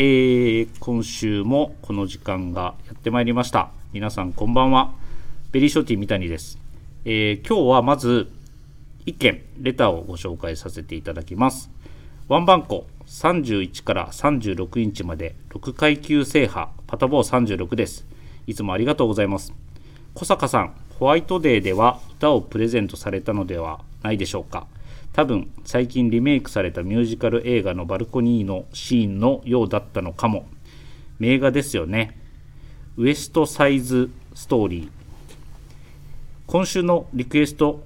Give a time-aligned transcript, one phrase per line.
[0.00, 3.72] えー今週もこの時間がやってまいりました。
[3.92, 4.92] 皆さんこんばんは。
[5.50, 6.56] ベリーショーティー三谷です。
[7.04, 8.30] えー今日はまず
[9.06, 11.68] 一件レターをご紹介させていただきます。
[12.28, 18.06] ワンバンコ31から36インチまで6階級制覇パタボー36です。
[18.46, 19.52] いつもありがとうございます。
[20.14, 24.68] 小坂さん、ホワイトデーでは歌をプレゼントされたのではないでしょうか。
[25.18, 30.46] 多分最近リメイクされたミュージカル映画のバルコニーのシーンのようだったのかも。
[31.18, 32.16] 名画ですよね。
[32.96, 34.90] ウエストサイズストーリー。
[36.46, 37.82] 今週のリクエスト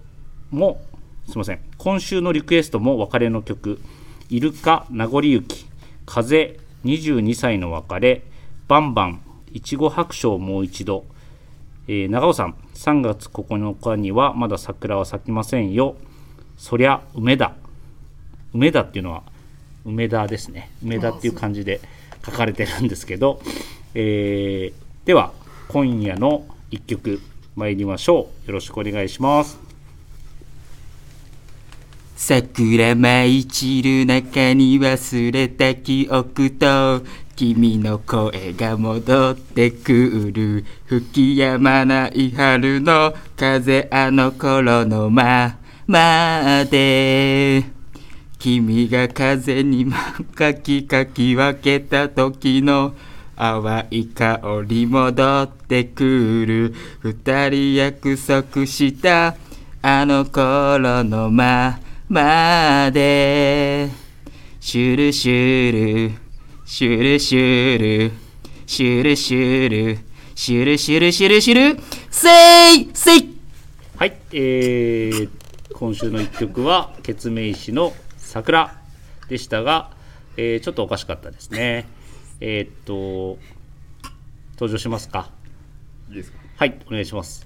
[0.51, 0.83] も
[1.27, 3.80] すいません今週のリクエストも別れの曲
[4.29, 5.65] 「イルカ名残雪」
[6.05, 8.24] 「風22歳の別れ」
[8.69, 9.23] 「バンバン」
[9.55, 11.07] 「いちご白書をもう一度」
[11.88, 15.96] えー長尾さん3月9日にはまだ桜は咲きませんよ
[16.62, 17.55] そりゃ梅田
[18.55, 19.25] 梅田っていうのは
[19.84, 20.71] 梅田ですね。
[20.85, 21.80] 梅田っていう感じで
[22.25, 23.43] 書かれてるんですけど、
[23.95, 25.33] えーでは
[25.66, 27.21] 今夜の一曲
[27.57, 28.46] 参りましょう。
[28.46, 29.59] よろしくお願いします。
[32.15, 37.02] 桜舞い散る中に忘れた記憶と
[37.35, 40.65] 君の声が戻ってくる。
[40.87, 45.59] 吹き止まない春の風あの頃のま
[45.93, 47.65] まで
[48.38, 49.93] 君が風に
[50.34, 52.95] かきかき分けた時の
[53.37, 56.74] 淡い香り戻ってくる。
[57.01, 59.37] 二人約束した
[59.82, 63.90] あの頃のままで。
[64.60, 66.12] シュルシュル
[66.65, 68.12] シュルシュル
[68.66, 69.99] シュルシュル
[70.34, 71.82] シュルシュルシュルシュル。
[72.10, 72.28] せ
[72.77, 73.37] いせい
[73.99, 75.41] はい、えー
[75.83, 78.81] 今週の一曲は「ケツメイシの桜」
[79.28, 79.91] でしたが、
[80.37, 81.89] えーちょっとおかしかったですね。
[82.39, 83.37] えーっと
[84.55, 85.28] 登場しますか。
[86.09, 86.39] いいですか？
[86.56, 87.44] はいお願いします。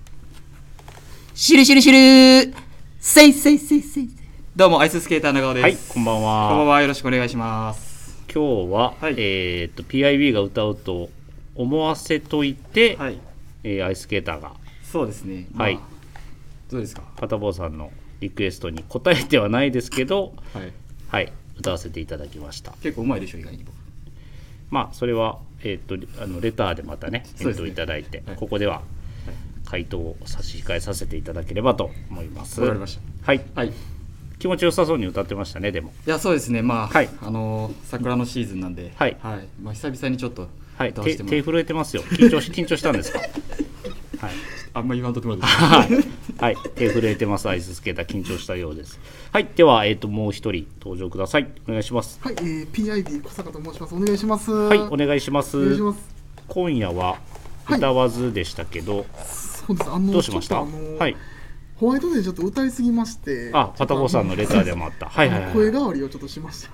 [1.35, 2.55] シュルシュルシュル
[3.01, 4.11] せいせいせいせい。
[4.55, 6.49] どうもアイススケーター長尾です、はいこんばんは。
[6.51, 6.83] こんばんは。
[6.83, 8.23] よろしくお願いします。
[8.31, 9.15] 今日は、はい。
[9.17, 11.09] えーっと PIB が歌うと
[11.55, 13.19] 思わせといて、はい。
[13.65, 14.53] えーアイススケーターが。
[14.83, 15.47] そうですね。
[15.57, 15.77] はい。
[15.77, 15.85] まあ
[16.71, 17.03] どうですか？
[17.17, 17.91] パタボーさんの
[18.21, 20.73] リクエストに答えてはないですけどはい。
[21.09, 21.33] はい。
[21.59, 22.73] 歌わせていただきました。
[22.83, 23.75] 結構うまいでしょ意外に僕。
[24.71, 28.37] まあそれは、えー、とあのレターでまたね返答いただいて、はい。
[28.37, 28.83] ここでは
[29.65, 32.61] 回答を差し控えさせていただければと思います。
[32.61, 33.69] わかりましはい、はい。
[33.69, 33.73] い
[34.39, 35.93] 気持ちよさそうに歌ってましたねでも。
[36.05, 36.63] やそうですね。
[36.63, 37.09] まあ、はい。
[37.23, 39.17] あのー桜のシーズンなんではい。
[39.63, 42.03] まあ、久々にちょっとはい、手震えてますよ。
[42.03, 43.21] 緊張し緊張したんですか？
[44.21, 44.31] はい、
[44.75, 47.49] あんま言わんとってもらっていいですかはい、はい、手震えてます。
[47.49, 48.99] アイススケーター緊張したようです。
[49.33, 51.49] はい、ではえっ、ともう一人登場ください。
[51.69, 52.19] お願いします。
[52.23, 53.95] はい、えー、PID 小坂と申します。
[53.95, 54.51] お願いします。
[54.53, 55.57] はい、おお願いします。
[55.59, 56.01] お願いします。
[56.49, 57.17] 今夜は
[57.65, 59.91] はい歌わずでしたけど、そうです。
[59.91, 60.61] あのどうしました？
[60.63, 61.17] はい。
[61.77, 63.51] ホワイトデーちょっと歌いすぎまして。
[63.53, 65.07] あ、パタボーさんのレターでもあった。
[65.07, 65.53] はいはいはい。
[65.53, 66.71] 声変わりをちょっとしました。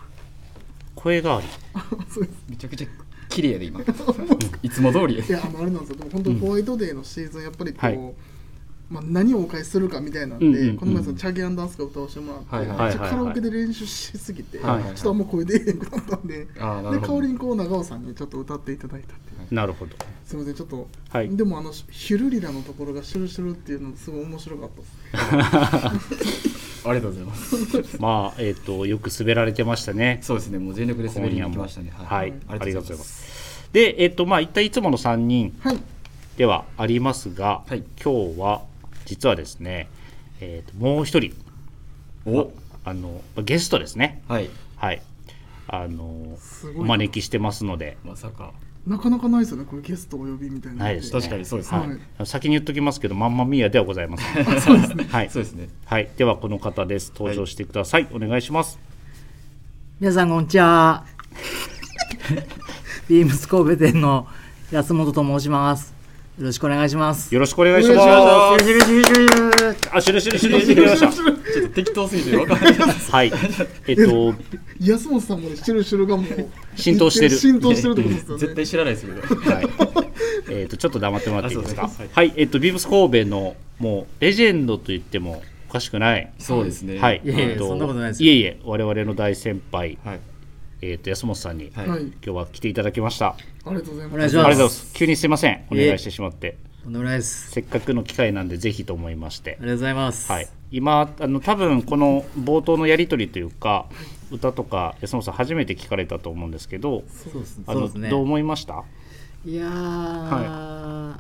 [0.95, 1.49] 声変わり？
[2.13, 2.37] そうです。
[2.49, 2.87] めちゃくちゃ
[3.35, 3.81] 綺麗で今
[4.63, 5.97] いつも通りいや、あれなんですよ。
[5.97, 7.87] でも本当ホワイトデーのシーズンやっぱりこう。
[7.87, 8.15] はい
[8.93, 16.69] まあ、何をお返しするかみたいなんで、うんうんうんこの前そのチャゲアンダンスが歌わせてもらって、はいはいはいちょっとカラオケで練習しすぎて、はいはいちょっとあんま声出えへんくなったんで、で代
[17.01, 19.55] わりにこう長尾さんにちょっと歌っていただいたっていう。
[19.55, 19.93] なるほど。
[20.27, 24.71] すみません、ちょっと、はいでもあのヒュルリラのところがシュルシュルっていうのすごい面白かっ
[25.11, 25.93] た。
[26.85, 27.97] ありがとうございます。
[28.01, 30.19] まあえっ、とよく滑られてましたね。
[30.23, 31.93] そうですねもう全力で滑りに行きましたね。
[31.95, 32.99] はい、ありがとうございま。
[32.99, 33.69] ます。
[33.73, 35.79] で、えっ、とまあ一体いつもの3人はい、
[36.37, 37.85] ではありますが、はい。
[38.03, 38.63] 今日は
[39.05, 39.89] 実はですね、
[40.41, 41.35] えー、ともう一人
[42.27, 42.53] お。
[42.85, 44.23] あのゲストですね。
[44.29, 44.51] はい。
[44.77, 45.03] はい。
[45.69, 46.37] あの
[46.77, 48.53] お招きしてますので、まさか
[48.87, 50.85] なかなかないですよね、これゲストお呼びみたいな。
[50.85, 51.21] ないですね。
[51.21, 54.45] 確かにそうですねはい先に言っときますけど、まんまミーヤではございません。
[54.61, 55.07] そうですね。
[55.09, 55.31] はい。
[55.31, 56.09] そうですねはい。
[56.17, 57.13] ではこの方です。
[57.15, 58.09] 登場してください。
[58.13, 58.79] お願いします。
[60.01, 61.05] 皆さんこんにちは。
[63.09, 64.27] ビームス神戸店の
[64.73, 65.95] 安本と申します。
[66.39, 67.33] よろしくお願いします。
[67.33, 67.95] よろしくお願いしま
[68.59, 68.65] す。
[68.65, 71.09] シュルシュルシュルシュルあ、しゅるしゅるしゅるしてくれました。
[71.75, 72.75] 適当すぎて分かんない
[73.11, 73.33] はい。
[73.87, 74.35] えっと、
[74.81, 78.41] 安本さんもね、シュルシュルがもう浸透してる浸透してるってことですよね。
[78.41, 79.67] 絶対知らないですけどはい。
[80.51, 81.85] えっと、ちょっと黙ってもらっていいですか？
[81.85, 82.33] あそうですはい。
[82.37, 86.31] えっと、ビームス神戸の、もう、レジェンドと言ってもおかしくない。
[86.39, 87.21] そうですねはい。
[87.25, 90.21] えっとそんなことないですよいえいえ、我々の大先輩、はい
[90.83, 93.29] えっと、安本さんに、はいはい、今日は来ていただきました。
[93.29, 93.37] あ
[93.67, 94.15] ありがとうございます。
[94.15, 94.65] お願いしりがとうございま。
[94.65, 94.95] ますす。
[94.95, 95.61] 急にすいません。
[95.71, 96.57] お願いしてしまって。
[96.83, 97.51] とんでもないです。
[97.53, 99.55] せっかくの機会なんで、ぜひと思いましてあ。
[99.55, 100.31] りがとうございます。
[100.31, 100.49] はい。
[100.73, 103.87] 今あの多分この冒頭のやり取りというか
[104.31, 108.09] 歌とか安本さん初めて聞かれたと思うんですけどそうですあのね。
[108.09, 108.83] どう思いました？
[109.45, 111.15] いやー、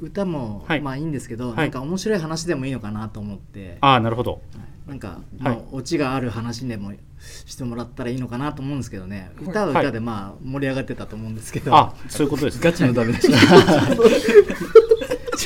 [0.00, 0.80] 歌も、はい。
[0.80, 1.56] まあいいんですけど、はい。
[1.56, 4.40] なんか面白い話でもいいのかなと思って、ああなるほど。
[4.86, 9.32] なんか、まあはいオチがある話でもしてもらったらいいのかなと思うんですけどね。
[9.36, 9.46] はい。
[9.48, 13.28] 歌は歌でまあ盛り上がってたと思うんですけど、あそういうことですガチのダメ出し。
[13.28, 13.36] ち ょ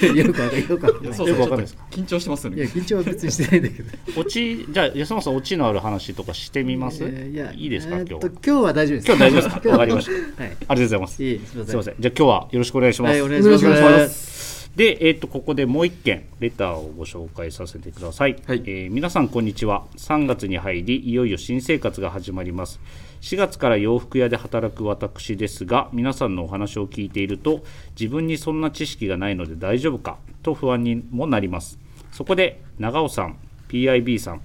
[0.06, 1.14] よくわかよくわかんない。
[1.14, 1.84] そうよくわかんないですか？
[1.90, 4.20] 緊張してますよいやね緊張は別にしてないんだけど。
[4.20, 7.96] オチじゃあ安本さんオチのある話とかしてみます、えーいやいいですか？
[7.96, 8.20] 今日は。
[8.20, 9.06] 今日は大丈夫です。
[9.06, 9.68] 今日大丈夫ですか？
[9.70, 10.42] わかりました。
[10.42, 10.50] はい。
[10.50, 11.24] ありがとうございます。
[11.24, 11.66] いいすみません。
[11.66, 11.94] すいません。
[11.98, 13.66] じゃあ今日はよろしくお願いします、はいお願いします。
[13.66, 14.70] お願いします。
[14.76, 18.62] で、えー、とここでもう一件レターをご紹介させてください、はい。
[18.66, 19.84] えー皆さんこんにちは。
[19.96, 22.78] 3月に入りいよいよ新生活が始まります
[23.20, 27.62] 4月から洋服屋で働く私ですが皆さんのお話を聞いていると
[27.98, 31.78] 自分にそんな知識がないので大丈夫かと不安にもなります。
[32.12, 33.36] そこで長尾さん
[33.68, 34.40] PIB さん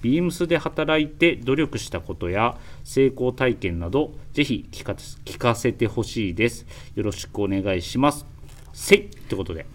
[0.00, 6.66] ビームスで働いて努力したことや成功体験などぜひ聞か聞かせてほしいです。
[6.94, 8.24] よろしくお願いします。
[8.72, 8.98] せい！
[9.00, 9.66] ってことで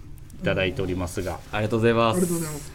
[0.41, 1.39] いただいておりますが。
[1.51, 2.73] ありがとうございまありがとうごすざいます。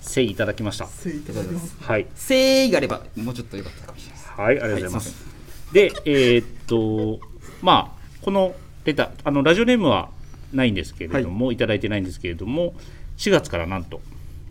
[0.00, 0.86] せいいただきました。
[0.86, 1.76] せいいただきます。
[1.80, 2.06] はい。
[2.14, 3.92] せーがあればもうちょっとよかった
[4.36, 5.36] はいありがとうございます、はい
[5.72, 7.18] でえーっと
[7.60, 8.54] まあこの
[8.84, 10.10] レターあのラジオネームは
[10.52, 12.74] ないんですけれども、い、ただいてないんですけれども
[13.18, 14.00] 4月からなんと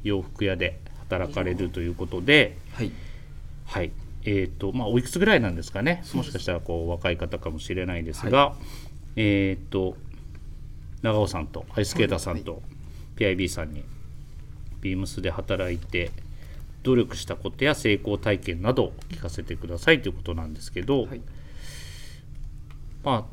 [0.04, 2.92] 洋服屋で働かれるということではい。
[3.66, 3.92] はい。
[4.24, 6.04] えーっとまあおいくつぐらいなんですかね。
[6.14, 8.56] もしかしたらこう若い方かもしれないですが、
[9.16, 9.96] えーっと
[11.02, 12.62] 長尾さんとアイスケーターさんと
[13.16, 13.84] PIB さんに
[14.82, 16.12] ビームスで働いて
[16.86, 21.22] 努力したことや成功体験などを聞かせてくださいということなんですけど、はい。
[23.04, 23.24] まあ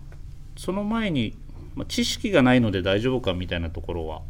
[0.57, 1.37] その前に、
[1.75, 4.23] まあ、知識がないので大丈夫かみたいなところは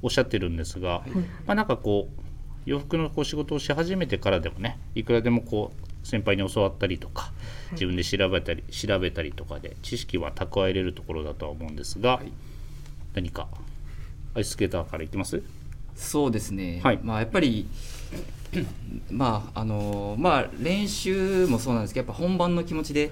[0.00, 1.02] おっしゃってるんですが、
[1.46, 2.22] まあ、なんかこう
[2.64, 7.32] 洋服のこう仕事をし始めてからでもねいくらでもこう先輩に教わったりとか
[7.72, 12.20] 自分で調べたり調べたりとかで知識は蓄えれるところだとは思うんですが、
[13.14, 13.48] 何か
[14.34, 15.42] アイススケーターからいきます？
[15.94, 17.00] そうですね、はい。
[17.02, 17.68] まあやっぱり
[19.10, 23.10] まああのまあ練習もそうなんですけどやっぱ本番の気持ちで、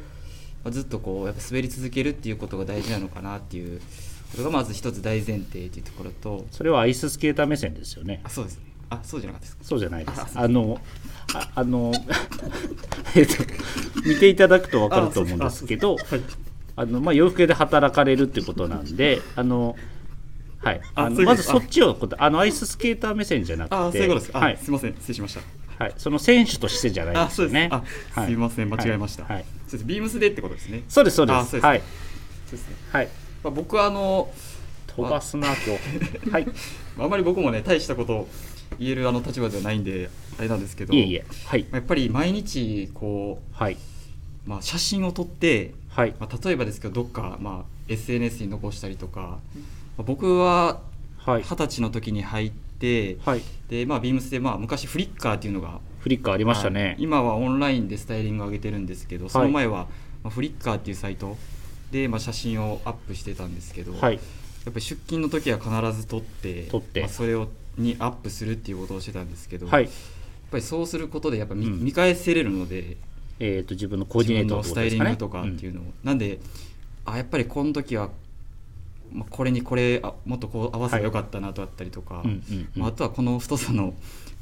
[0.64, 3.80] まあずっとこうやっぱ滑り続けるっていうことが大事なのかなっていう
[4.32, 6.46] ことがまず一つ大前提っていうところと。
[6.50, 8.20] それはアイススケーター目線ですよね。
[8.24, 8.56] あそうです。
[8.56, 9.64] ねあそうじゃなかったですか？
[9.64, 10.20] そうじゃないです。
[10.20, 10.28] あ。
[10.34, 10.80] あの、
[11.32, 11.92] ああの、
[13.14, 13.34] えっと、
[14.04, 15.96] 見ていただくと分かると思うんですけど、
[16.74, 19.76] あの、まあ、洋服屋で働かれるってことなんで、あの、
[20.62, 24.32] はい、あのまずそっちをあのアイススケーター目線じゃなくて、あそういうことです。
[24.32, 24.58] はい。
[24.58, 24.94] すいませせん。
[24.96, 25.60] 失礼しました。
[25.84, 27.68] はい、その選手としてじゃないあですよね。
[27.72, 28.68] あはすいません。
[28.68, 29.34] 間違えました、はい。
[29.36, 29.44] はい。
[29.66, 29.84] そうです。
[29.84, 30.82] ビームスでってことですね。
[30.88, 31.58] そうですそうです。
[31.60, 31.78] はい。
[31.80, 31.84] そ
[32.48, 33.08] うですね、はい。
[33.42, 34.30] まあ、僕はあの
[34.86, 35.78] 飛ばすな今
[36.24, 36.30] 日。
[36.30, 36.46] はい。
[37.00, 38.28] あんまり僕もね大したこと
[38.78, 41.24] 言えるあの立場ではないんであれなんですけどいえ。
[41.46, 41.62] はい。
[41.62, 43.72] まあやっぱり毎日こはい。
[43.72, 43.76] う、
[44.44, 46.14] まあ、写真を撮って、はい。
[46.20, 49.40] まあ、例えばですけどどっか、まあ、SNS に残したりとか、まあ、
[50.02, 50.80] 僕は
[51.18, 51.42] はい。
[51.42, 53.42] 二十歳の時に入って、はい。
[53.68, 56.96] でまあ、ビームスで、まあ、昔フリッカーっていうのがフリッカーありましたはいね。
[56.98, 59.86] 今はオンラインでスタイリングを上げてるんですけど、その前は、
[60.22, 61.36] まあ、フリッカーっていうサイト
[61.90, 64.14] で、まあ、写真をアップしてたんですけど、はい。
[64.14, 67.48] やっぱり出勤の時は必ず撮って撮ってまあ、それを
[67.78, 69.92] にアップするっていうことをしてたんですけど、はいやっ。
[70.50, 72.96] ぱりそうすることでやっぱ見,、うん見返せれるので
[73.38, 76.40] えっ、と自分のコーディネート自分のスタイリングとかっていうのを、なんで
[77.06, 78.10] あやっぱりこの時は、
[79.12, 83.94] まあ、これにこれあもっとこう合わせばよかったなとあったりとか、うんうんうんまあ、あとはこの太さの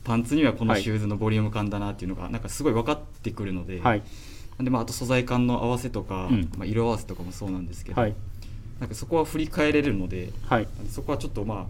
[0.04, 4.02] パンツにはこのはいシューズのボリューム感だなっていうのがなんかすごい分かってくるので,、はい。
[4.58, 8.14] なんでまあ、あと素材感の合わせとか、うんまあ、色合わせとかもそうなんですけど、はい。
[8.80, 10.68] なんかそこは振り返れるのではい。
[10.90, 11.66] そこはちょっとま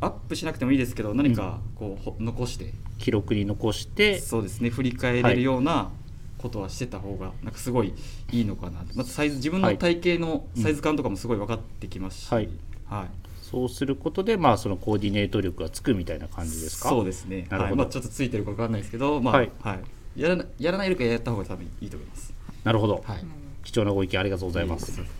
[0.00, 5.90] あアップしなくてもいいですけど何かこうほ残して記録に残して、そうですね振り返れるような
[6.38, 7.94] ことはしてた方がなんかすごい
[8.32, 12.48] いいのかなまずサイズ自分の体型のサイズ感とかもすごい分かってきますし、はい。
[12.88, 13.06] はい。
[13.42, 16.88] そうすることで、まあ、そのコーディネート力がつくみたいな感じですか？
[16.88, 17.46] そうですね。
[17.48, 17.64] なるほど。
[17.64, 19.50] はいまあ、ちょっとついてるか分かんないですけど、まあはい。
[19.60, 20.20] はい。
[20.20, 22.32] やらなやらないよりかやった方が多分いいと思います。
[22.64, 23.24] なるほど、はい。
[23.64, 24.90] 貴重なご意見ありがとうございます。
[24.90, 25.10] いえいえ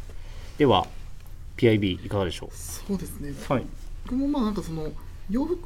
[0.59, 0.87] では
[1.57, 3.31] PIB いかがでしょそうですね。
[3.31, 3.67] うはい。
[4.05, 4.91] 僕もまあなんかその
[5.31, 5.59] 洋服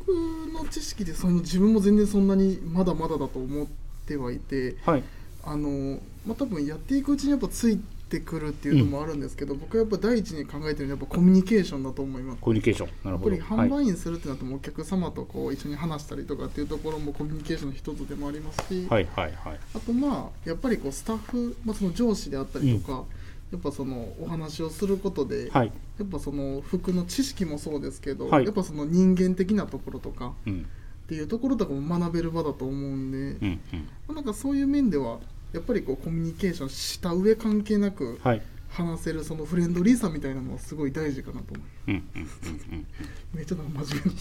[0.53, 3.67] の知識でその自分も全然そんなにまだまだだと思っ
[4.07, 5.05] てはいてはい
[5.45, 7.79] あのまあ多分やっていくうちにやっぱつい
[8.09, 12.41] てくるっていうのもあるんですけど、僕はやっぱ第一に考えてるのはやっぱコミュニケーションだと思います。
[12.41, 19.09] コミュニケーションなるやっほどぱり販売員するってなってもお客様とこう一緒に話したりとかっていうところもコミュニケーションの一つでもありますし、はい。
[19.15, 19.33] はい。
[19.33, 19.61] はい。
[19.75, 23.05] あとまあやっぱりこうスタッフ、まあ、その上司であったりとか、
[23.53, 25.73] やっぱそのお話をすることで、はい。
[25.99, 28.45] やっぱその服の知識もそうですけど、はい。
[28.45, 30.67] やっぱその人間的なところとかうん
[31.11, 33.89] っていうところとかも学べる場だと思うんで、うんうん。
[34.07, 35.19] まあなんかそういう面では
[35.53, 38.43] やっぱりこうコミュニケーションした上関係なくはい。
[38.69, 41.91] 話せるそのフレンドリーさみたいなのはすごい大事かなと思う。
[41.91, 42.29] うんうんうん
[42.73, 42.87] うん。
[43.35, 44.17] めっちゃなんか真面目な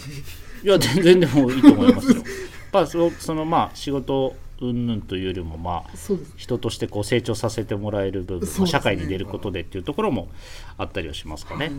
[0.63, 2.23] いや全然でもいいと思いますよ。
[2.73, 5.91] まあそそのまあ仕事云々というよりもまあ
[6.35, 10.29] 人としてこう成長させてもらえる部分、ねまあ社会に出ることでっていうところも
[10.79, 11.65] あったりはしますかね。
[11.65, 11.75] はい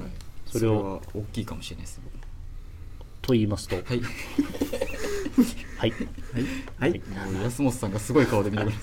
[0.47, 0.95] それを。
[0.95, 2.01] は大きいかもしれないです
[3.23, 3.85] と言いますと、はい。
[5.79, 5.93] はい。
[6.79, 6.93] はい、
[7.33, 8.81] もう安本さんがすごい顔で見てくれて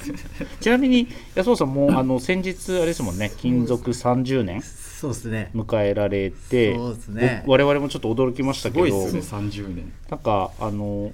[0.60, 4.62] ちなみに安本さんもあの先日あれですもんね、勤続30年
[4.98, 5.52] そうですね。
[5.54, 7.44] 迎えられて、そうですね。
[7.46, 9.94] 僕我々もちょっと驚きましたすけど、ごいっすね30年。
[10.10, 11.12] なんかあの。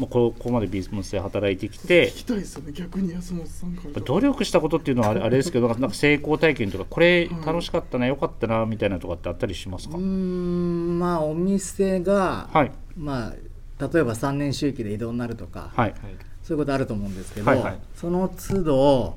[0.00, 4.00] まあ、こここまでビームスで働いてきて聞きたいですよね逆に安本さんから。
[4.00, 12.72] 努力したことっていうのはあれ あれですけどなんか成功体験とかこれ楽しかったな良かったなみたいなとかってあったりしますか、うーんまあお店が、はい。
[12.96, 13.32] まあ
[13.92, 15.94] 例えば3年周期で移動になるとか、はい。
[16.42, 17.78] そういうことあると思うんですけど、はいはい。
[17.94, 19.16] その都度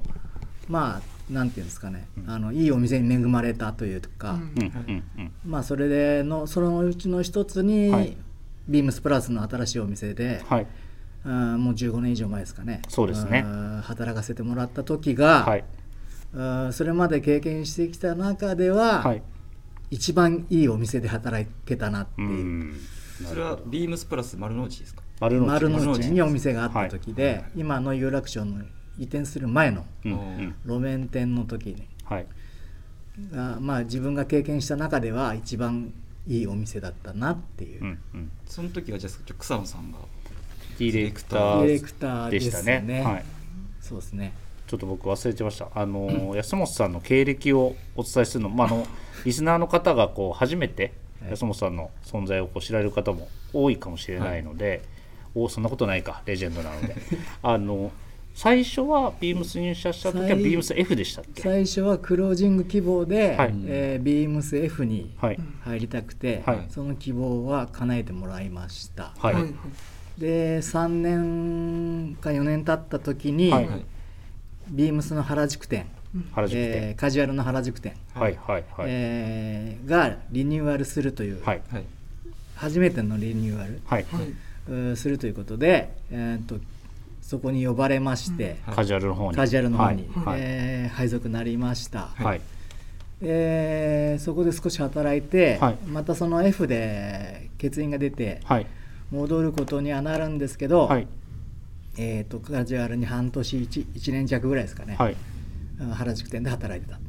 [0.68, 4.42] まあなんていうんですかね、あのいいお店に恵まれたというか、うん。
[4.42, 4.72] うん。
[4.88, 5.04] うん。
[5.18, 5.32] うん。
[5.46, 8.18] まあそれでのそのうちの一つに、はい
[8.68, 10.68] ビームスプラスの新しいお店で、はい。
[11.26, 12.82] あーもう15年以上前ですかね。
[12.90, 13.44] そうですね。
[13.84, 15.66] 働かせてもらった時が、はい。
[16.34, 19.24] あーそれまで経験してきた中では、はい。
[19.90, 22.74] 一番いいお店で働けたなってういう、ん。
[23.26, 25.04] それはビームスプラス丸の内ですか？
[25.20, 26.10] 丸の内。
[26.12, 28.62] にお店があった時で、今の有楽町の
[28.98, 29.86] 移転する前の
[30.66, 31.88] 路面店の時に。
[32.06, 32.26] はい。
[33.34, 35.94] あまあ自分が経験した中では一番
[36.28, 38.32] いいお店だったなっていう、うんうん。
[38.46, 39.98] その時はじゃあ草野さんが
[40.80, 42.82] ディレクタディレークターでしたね。
[42.82, 43.26] ねはい。
[43.82, 44.34] そうですね。
[44.68, 45.68] ちょっと僕忘れてました。
[45.76, 48.88] あの、 安本さんの経歴をお伝えするの,、まあ、あの
[49.26, 51.32] リスナーの方がこう初めてはい。
[51.32, 54.82] 安本さんの存在をこう知られる方も多いかもしれないので、
[55.36, 56.96] おそんなことないかレジェンドなので。
[57.42, 57.92] あの
[58.34, 61.42] 最初はビームス入社した時は最ビームス F でしたっけ？
[61.44, 63.54] 最初はクロージング希望で、はい。
[63.66, 65.40] えービームス F にはい。
[65.62, 66.66] 入りたくて、はい。
[66.70, 69.36] その希望は叶えてもらいました、はい。
[70.20, 73.68] で3年か4年経った時に、はい。
[73.68, 73.86] はい
[74.70, 75.88] ビームスの原宿店、
[76.32, 81.62] 原宿店、えーカジュアルの原宿店、はいはいはい、えーがリニューアルするという、はい。
[81.70, 81.86] はい。
[82.56, 84.26] 初めてのリニューアルはい、はい。
[84.70, 86.56] うーするということで、えー、と
[87.24, 88.76] そこに呼ばれまして、はい。
[88.76, 89.38] カジュアルの方に。
[89.38, 90.26] カジュアルの方に、はい。
[90.26, 90.40] はい。
[90.42, 92.42] えー配属になりました、はい。
[93.22, 95.78] でそこで少し働いて、はい。
[95.88, 98.68] またその F で欠員が出てはい。
[99.12, 101.08] 戻ることにはなるんですけど、はい。
[101.98, 105.16] えー、とカジュアルに半年 1, 1年弱ぐらいですかね、はい。
[105.80, 107.00] あ原宿店で働いてた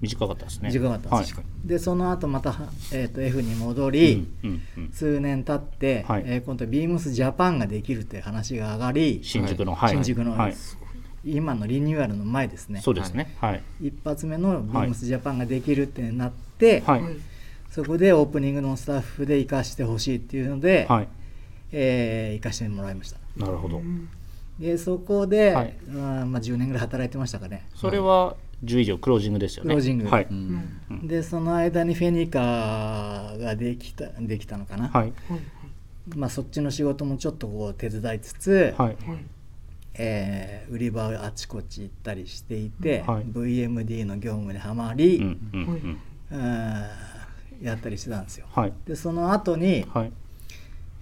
[0.00, 0.70] 短かったですね。
[0.70, 1.24] 短かったはい。
[1.24, 2.54] です、でその後また、
[2.92, 6.22] えー、と F に戻り、うんうんうん、数年経って、はい。
[6.26, 9.94] えー今度ビームスジャパンができるっていう話が上がり新宿の、ははい。
[9.94, 10.54] 新宿の、はい、
[11.24, 12.80] 今のリニューアルの前ですね。
[12.80, 13.36] そうですね。
[13.40, 13.62] はい。
[13.80, 16.82] 一発目のビームスジャパンができるってなって、
[17.70, 21.08] そこでオープニングのスタッフで行かしてほしいっていうので、はい。
[21.72, 23.18] えー行かしてもらいました。
[23.36, 23.78] なるほど。
[23.78, 24.08] うん。
[24.58, 25.76] でそこで、はい。
[25.88, 25.94] うん
[26.32, 27.66] まあ、10年ぐらい働いてましたかね。
[27.74, 29.68] それは10以上クロージングですよね。
[29.68, 30.08] クロージング。
[30.08, 30.80] はい、うん。
[30.90, 31.08] うん。
[31.08, 35.02] でその間にフェニカができたできたのかな、はい。
[35.02, 35.12] はい
[36.16, 38.88] まあ、そっちの仕事もちょっとこう手伝いつつ、はい。
[38.88, 38.96] はい
[39.94, 43.24] えー売り場をあちこち行ったりしていて、はい。
[43.24, 45.98] VMD の業務にはまり、うんうん
[46.30, 46.38] うん。
[46.38, 46.84] うん
[47.62, 48.46] やったりしてたんですよ。
[48.54, 48.72] はい。
[48.86, 50.12] でその後に、はい。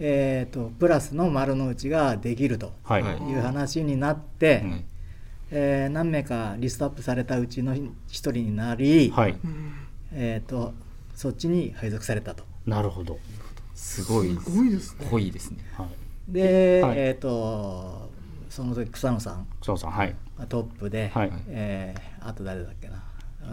[0.00, 3.02] えー、とプラスの丸の内ができるとはい。
[3.02, 4.84] はいいう話になって、はい
[5.50, 9.32] えー何名かリストアップされたうちの一人になり、はい。
[9.32, 9.72] うん
[10.12, 10.72] えー、と
[11.14, 12.44] そっちに配属されたと。
[12.66, 13.18] なるほど。
[13.74, 14.50] すごいす。
[14.50, 15.06] ごいですね。
[15.10, 15.58] 濃いですね。
[15.76, 16.32] はい。
[16.32, 16.98] で、はい。
[16.98, 18.10] えー、と
[18.50, 19.46] その時草野さん。
[19.60, 20.14] 草野さんはい。
[20.38, 21.32] がトップで、はい。
[21.48, 23.04] えーあと誰だっけな。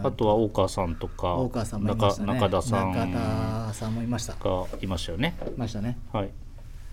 [0.02, 2.26] あとは大川さんとか大川さんもいましたね。
[2.26, 2.92] 中中田さん。
[2.92, 3.06] 中
[3.68, 4.34] 田さんもいました。
[4.34, 5.34] がいましたよね。
[5.46, 5.98] いましたね。
[6.12, 6.30] はい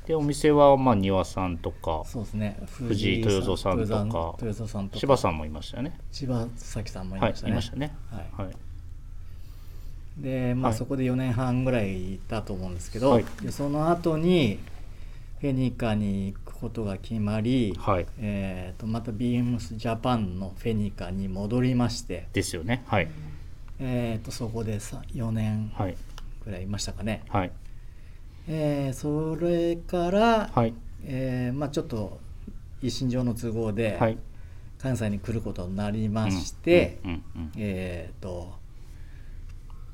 [0.06, 2.60] でお店はまあ庭さんとかそうですね。
[2.66, 5.00] 藤井豊造さんとか豊豊造さんとか。
[5.00, 5.98] 柴さんもいましたよね。
[6.12, 7.96] 柴崎さんもいはいましたね、いましたね。
[8.12, 8.46] はい。
[8.48, 8.56] はい。
[10.18, 10.78] でまあ、はい。
[10.78, 13.26] そこで4年半ぐらいいたと思うんですけど、はい。
[13.42, 14.60] でその後に
[15.40, 18.06] フェニカに行くことが決まり、はい。
[18.20, 22.84] えー、とまたビームスジャパンのフェニカに戻りまして、ですよね。
[22.88, 23.08] はい。
[23.80, 25.96] えー、とそこでさ4年はい。
[26.46, 27.52] ぐらいいましたかね、はい
[28.48, 30.74] えーそれから、はい。
[31.06, 32.20] えーまあ、ちょっと
[32.82, 34.18] 一身上の都合ではい。
[34.80, 38.52] 関西に来ることになりまして、うんうんうんえっ、と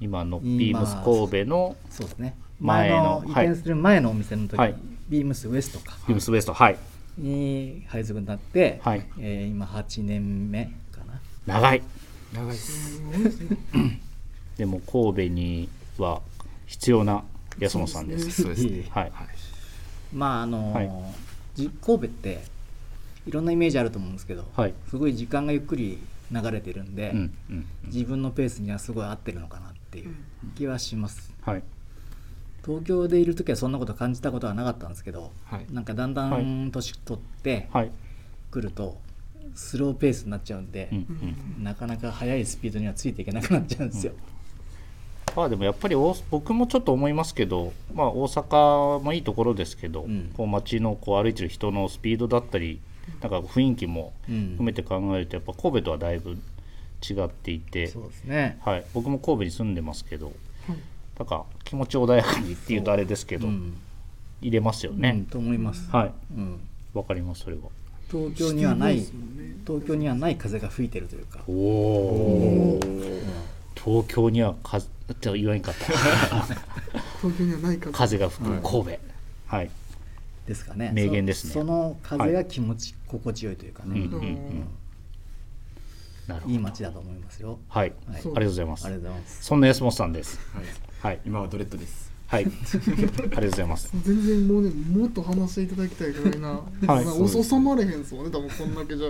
[0.02, 2.36] 今のビームス神戸のそうですね。
[2.60, 3.46] 前の移はい。
[3.48, 4.76] 転する前のお店の時、はい。
[5.08, 5.96] ビームスウエストか。
[6.08, 6.78] ビームスウエストはい。
[7.20, 9.06] に配属になって、はい。
[9.20, 11.22] えー今8年目かな。
[11.46, 11.84] 長い。
[12.34, 13.02] 長いです
[14.58, 16.22] でも神戸には
[16.68, 17.24] 必要な
[17.60, 18.44] 安本さんです。
[18.44, 18.86] そうですね。
[18.90, 19.12] はい。
[20.14, 20.92] まああのーはい。
[21.56, 22.42] じ神戸って
[23.28, 24.74] いろんなイメージあると思うんですけど、はい。
[24.90, 26.00] すごい時間がゆっくり
[26.32, 30.16] 流れてるんで、うんうん自分のペースにはすごい合ってるのかなっていう
[30.56, 31.34] 気はします。
[31.42, 31.64] はい。
[32.66, 35.66] 東京でいる時はそんなこと感じたことはなかったんですけど、はい。
[35.72, 36.44] なんかだんだはい。
[36.44, 37.92] ん年取ってはい。
[38.52, 38.98] くると
[39.56, 40.98] スローペースになっちゃうんでうん、
[41.58, 41.64] うん。
[41.64, 44.14] なかなか速いスピードにはついていけなくなっちゃうんですよ、
[45.36, 50.32] まあでもやっぱり大僕もちょっと思いますけど、まあ、大阪もいいところですけど、うん。
[50.36, 52.80] こう街のこう歩いてる人のスピードだったり
[53.22, 54.50] なんか雰囲気もうん。
[54.52, 58.60] 含めて考えるとやっぱ神戸とはだいぶ違っていて、そうですね。
[58.62, 60.34] はい、僕も神戸に住んでますけど、
[61.18, 63.78] なんか気持ち穏やかにっていうとあれですけど、うん。
[64.42, 66.12] 入れますようんね、と思います、はい。
[66.36, 66.60] うん、
[66.94, 67.64] わかりますそれは。
[68.10, 69.06] 東京にはないね
[69.68, 71.42] 東京にはない風が吹いてるというか。
[71.48, 72.80] おお
[73.84, 75.86] 東京には風って言わんかった。
[77.22, 79.00] 東京にはない風風が吹く神戸。
[79.48, 79.72] はい、
[80.46, 80.92] ですかね。
[80.94, 81.54] 名言ですね。
[81.54, 84.68] そその風が気持ち、心地よいというかね、うんうんうん。
[86.28, 86.54] なるほど。
[86.54, 87.60] いい街だと思いますよ。
[87.68, 88.18] はい、はい。
[88.18, 88.86] ありがとうございます。
[88.86, 89.44] ありがとうございます。
[89.44, 90.40] そんな安本さんです。
[90.54, 90.66] はい。
[91.02, 91.22] はい。
[91.26, 92.46] 今はドレッドですはい。
[92.46, 92.52] あり
[93.02, 93.90] がとうございます。
[94.04, 97.06] 全然もうねもっと話していただきたいぐらいな、はい。
[97.06, 99.10] なお収まれへんそうね多分こんだけじゃ。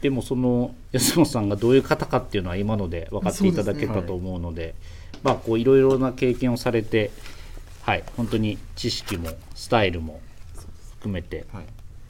[0.00, 4.74] でもその安本さんがどういう方かっていうのは今ので分かっていただけたと思うので
[5.22, 7.12] まあこういろいろな経験をされて
[7.82, 8.02] はい。
[8.16, 10.20] 本当に知識もスタイルも
[10.98, 11.64] 含めてはい。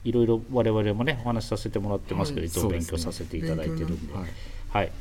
[0.09, 2.47] いろいろ我々もねお話しさせてもらってますけど、はい。
[2.47, 4.23] い、つも勉強させていただいてるんで、はい。
[4.69, 4.91] はい、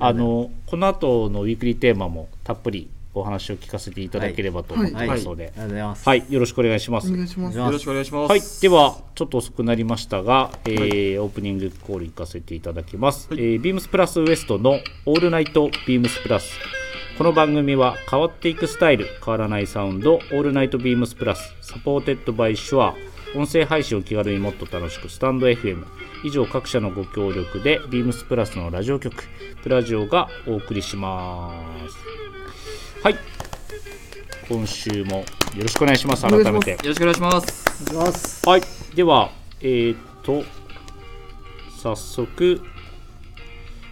[0.00, 5.52] あのこの後のウィークリーテーマもたっぷりお話を聞かせていただければと思ってますので、はい。
[5.52, 5.82] ありがとうござい。
[5.82, 7.12] ます、よろしくお願いします。
[7.12, 7.58] お願いします。
[7.58, 8.30] よろしくお願いします。
[8.30, 16.58] はい、ではちょっと遅くなりましたが、えーオープニングコール行かせていただきます、えービームスプラスウエストの「オールナイトビームスプラス」
[17.18, 22.94] この番組は変わっていくスタイル変わらないサウンド「オールナイトビームスプラス」 supported by Shure
[23.34, 25.84] 音声配信を気軽にもっと楽しくスタンド FM
[26.24, 29.24] 以上各社のご協力でビームスプラスのラジオ局
[29.62, 31.52] プラジオがお送りしま
[31.88, 32.31] す
[33.02, 33.16] はい。
[34.48, 35.24] 今週もよ
[35.62, 36.22] ろしくお願いします。
[36.22, 36.70] 改めて。
[36.70, 38.48] よろしくお願いします。
[38.48, 38.62] はい、
[38.94, 40.44] では、えーっと、
[41.82, 42.60] 早速、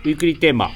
[0.05, 0.70] ウィークリーテーマ、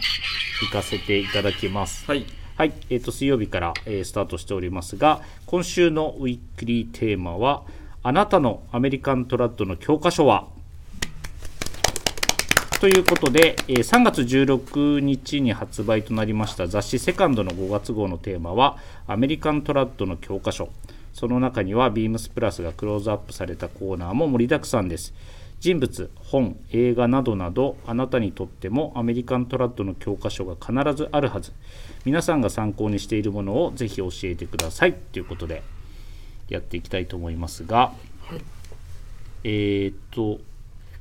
[0.63, 2.07] 行かせていただきます。
[2.07, 2.27] はい。
[2.57, 7.63] はい、えーっと、水曜日から、えースタートしておりますが、今週のウィークリーテーマは、
[8.03, 10.49] あなたのアメリカントラッドの教科書は
[12.85, 18.77] ということで、えー3月16日に発売となりました雑誌「セカンドの5月号のテーマは
[19.09, 20.69] 「アメリカントラッドの教科書」
[21.15, 25.15] その中にはビームスプラスがクローズアップされたコーナーも盛りだくさんです。
[25.61, 31.53] 人物本映画などなどあなたにとってもアメリカントラッドの教科書が必ずあるはず。
[32.05, 34.93] 皆さんが参考にしているものをぜひ教えてください。
[34.93, 35.63] ということで
[36.51, 37.95] やっていきたいと思いますが、
[39.43, 40.39] えーっと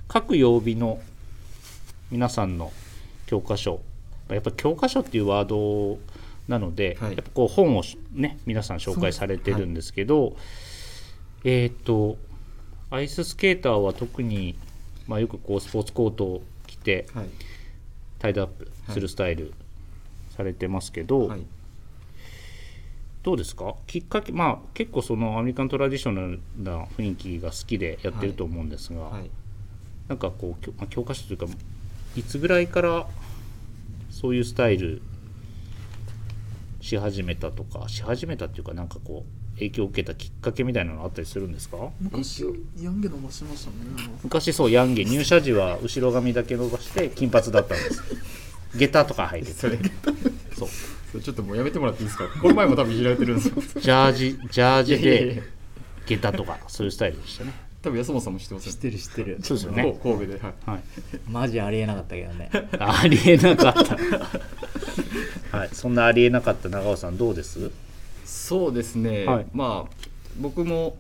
[0.08, 1.02] 各曜日の
[2.14, 2.72] 皆さんの
[3.26, 3.82] 教科書。
[4.30, 5.98] やっぱ教科書っていうワード
[6.48, 7.16] なので、はい。
[7.16, 7.82] やっぱこう本を
[8.14, 10.38] ね皆さん紹介されてるんですけど、
[11.44, 12.18] えっ、と
[12.92, 14.56] アイススケーターは特に、
[15.08, 17.26] まあ、よくこうスポーツコートを着てはい。
[18.20, 19.52] タイドアップするスタイル
[20.38, 21.42] されてますけど、はい。
[23.24, 23.74] どうですか？
[23.88, 29.32] きっかけまあ結構そのアメリカントラディショナルな雰囲気が好きでやってると思うんですが、はい。
[30.08, 31.46] なんかこう、教科書というか
[32.16, 33.08] いつぐらいから
[34.12, 35.02] そういうスタイル
[36.82, 41.78] し始めたとかし始めたっていうかなんかこう影響を受けたきっかけみたいなのあったりするんですか？
[42.02, 42.44] 昔
[42.80, 48.04] ヤンゲ伸ばしてましたね昔そうヤンゲ入社時は後ろ髪だけ伸ばして金髪だったんです。
[48.76, 49.54] 下駄とか履いてて。
[49.54, 49.78] それ。
[50.58, 50.70] そう。
[51.12, 52.28] それちょっともうやめてもらっていいですか？
[52.42, 53.56] この前も多分いじられてるんですよ。
[53.82, 55.44] ジャージジャージで
[56.08, 59.38] 下駄とかそういうスタイルでしたね多分安本さんも知ってますよ知ってる知ってる。
[59.44, 60.00] そうですよね。
[60.02, 60.40] 神戸で。
[60.40, 60.54] はい。
[60.66, 60.82] はい。
[61.30, 62.50] マジありえなかったけどね。
[62.80, 63.74] ありえなかっ
[65.52, 65.58] た。
[65.58, 65.70] はい。
[65.74, 67.72] そんなありえなかった長尾さんどうです？
[68.26, 69.46] そうですね、はい。
[69.54, 70.08] まあ
[70.40, 70.96] 僕も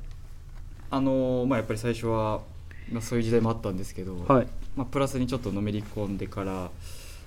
[0.91, 2.41] あのまあやっぱり最初は、
[2.91, 4.47] まあ、そういう時代もあったんですけど、はい。
[4.75, 6.69] まあ、プラスにちょっとのめり込んでから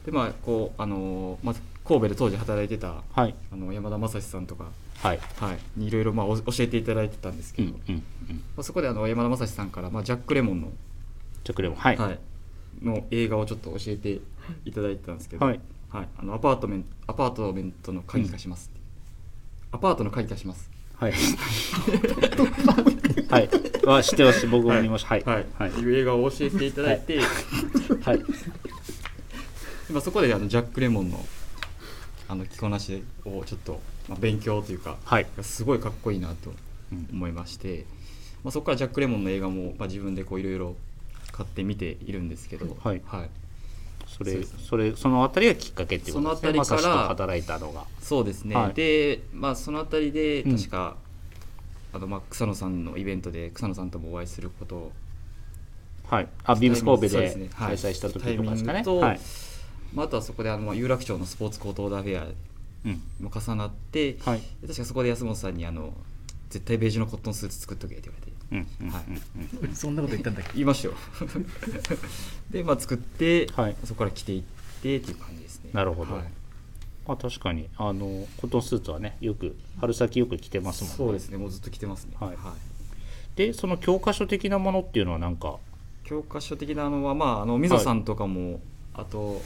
[0.04, 3.34] でまあこうあのまず神戸で当時働いてたはい。
[3.52, 4.66] あの山田正史さんとか、
[4.98, 8.36] はいはい、にいろいろまあお教えていただいてたんですけど、うんうんうん。
[8.36, 10.68] まあ、そこであの山田正史さんから、まあ、ジャック・レモンの,、
[11.44, 11.96] じゃあこれもはい。
[11.96, 12.18] はい、
[12.82, 14.20] の映画をちょっと教えて
[14.64, 15.60] いただいてたんですけど、はい。
[15.90, 18.80] はい、あのアパートメントアパートメントの鍵貸しますって、
[19.72, 20.70] アパートの鍵貸します。
[20.96, 21.12] はい。
[23.28, 23.48] はい。
[23.84, 24.46] は知ってます。
[24.46, 25.08] 僕も見ました。
[25.10, 25.22] はい。
[25.24, 25.70] はい、はい。
[25.70, 27.18] いう映画を教えていただいて、
[28.02, 28.24] はい。
[29.90, 31.24] まあ、そこであのジャック・レモンの
[32.28, 35.26] あの着こなしをちょっと、まあ、勉強というか、はい。
[35.42, 36.52] すごいかっこいいなと
[36.92, 37.84] うん思いまして、
[38.44, 40.76] まあ、そこからジャック・レモンの映画も、まあ、自分でこういろいろ
[41.32, 43.02] 買って見ているんですけど、はい。
[43.04, 43.30] はい、
[44.06, 47.84] それそれそのあたりがきっかけっていうことですねそのあたりから働いたのが。
[48.00, 48.74] そうですね、はい。
[48.74, 50.56] で、まあ、そのあたりでうん。
[50.56, 50.96] 確か、
[51.92, 54.92] あのまあ草野さんのイベントで草野さんともお会いすることを、
[56.08, 56.28] はい。
[56.44, 58.84] あビームス神戸で開催した時とかですかね。
[58.84, 59.20] タイミングとはい。
[59.92, 62.34] まあ、あとはそこであのまあ有楽町のスポーツコートオーダーフェアうん
[63.20, 64.40] も重なって、はい。
[64.62, 65.92] で確かそこで安本さんにあの
[66.50, 68.26] 絶対ベージュのコットンスーツ作っとけって言われ
[68.64, 68.66] て。
[68.80, 68.86] うん。
[68.86, 68.92] うん。
[68.94, 69.04] はい。
[69.08, 70.52] うんうんそんなこと言ったんだっけ？
[70.54, 70.94] 言いましたよ。
[72.50, 73.76] でまあ作って、はい。
[73.84, 74.42] そこから着ていっ
[74.82, 75.70] てっていう感じですね。
[75.72, 76.14] なるほど。
[76.14, 76.24] はい。
[77.06, 80.96] まあ確かにあのコットンスーツはねよく春先よく着てますもんね。
[80.96, 81.36] そうですね。
[81.38, 82.16] もうずっと着てますね。
[82.18, 82.36] はい。
[83.36, 85.58] でその教科書的なものっていうのはなんか？
[86.04, 88.60] 教科書的なのはまああの溝さんとかも、
[88.94, 89.42] あと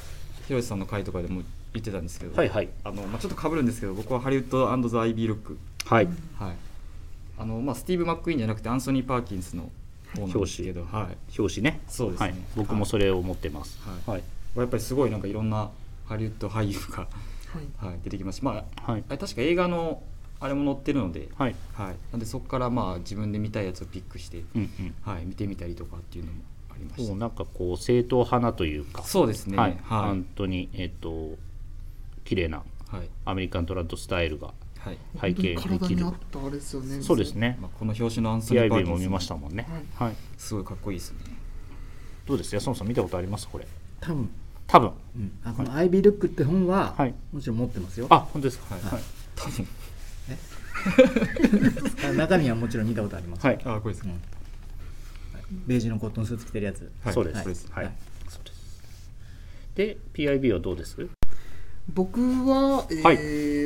[0.46, 2.68] 広瀬さんの回とかでも言ってたんですけど、はいはい。
[2.85, 5.59] あのまあ、ちょっとかぶるんですけど僕はハリウッドザ・アイビールック。
[5.85, 6.09] はい。
[6.38, 6.56] はい。
[7.38, 9.70] あのまあ、スティーブ・マック・イーンじゃなくてアンソニー・パーキンスの
[10.14, 11.80] 方なんですけど、はい、表紙ね。
[11.88, 12.30] そうですね。
[12.30, 13.78] はい、僕もそれを持ってます。
[14.06, 14.22] ははい。
[14.56, 15.70] やっぱりすごいなんかいろんな
[16.06, 17.09] ハリウッド俳優が、は
[17.85, 17.87] い。
[17.87, 19.04] はい、出てきますし、まあ、はい。
[19.09, 20.02] あれ確か映画の
[20.40, 21.54] あれも載ってるので、はい。
[21.74, 24.94] はい、なんでそこからまあ自分で見たいやつをピックして、うんうん。
[25.02, 27.06] はい、見てみたりとかっていうのもありました。
[27.09, 29.02] そうなんかこう正統派なというか。
[29.02, 29.56] そうですね。
[29.56, 30.00] はい、はい。
[30.09, 31.37] 本当にえっ、と
[32.31, 33.09] 綺麗なはい。
[33.25, 34.99] アメリカントラッドスタイルがはい。
[35.21, 37.03] 背景できる本当に体に合ったあれですよね。
[37.03, 37.59] そうですね。
[37.61, 39.66] まあ、この表紙のアンソニー・パーキンスも見ましたもんね。
[39.97, 41.19] はい、すごいかっこいいですね。
[42.27, 42.55] どうです？
[42.55, 43.49] 安野さん見たことあります？
[43.49, 43.66] これ。
[44.01, 44.31] 多分、
[44.69, 44.93] 多分。
[45.16, 47.14] うん、あこの「アイビールック」って本は、はい。
[47.33, 48.07] もちろん持ってますよ。
[48.11, 48.77] あ本当ですか？
[48.77, 48.85] はい。
[48.85, 49.03] はい。
[49.35, 49.66] 多分。
[52.11, 54.12] あ中身はもちろん見たことあります、はい、あこれですうん。
[54.12, 54.21] はい。
[55.66, 56.90] ベージュのコットンスーツ着てるやつ。
[57.03, 57.12] はい。
[57.12, 57.66] そうです。
[57.73, 57.95] はい、はい。
[58.29, 59.11] そうです。
[59.75, 61.09] で PIB はどうです？
[61.93, 63.16] 僕は、えーはい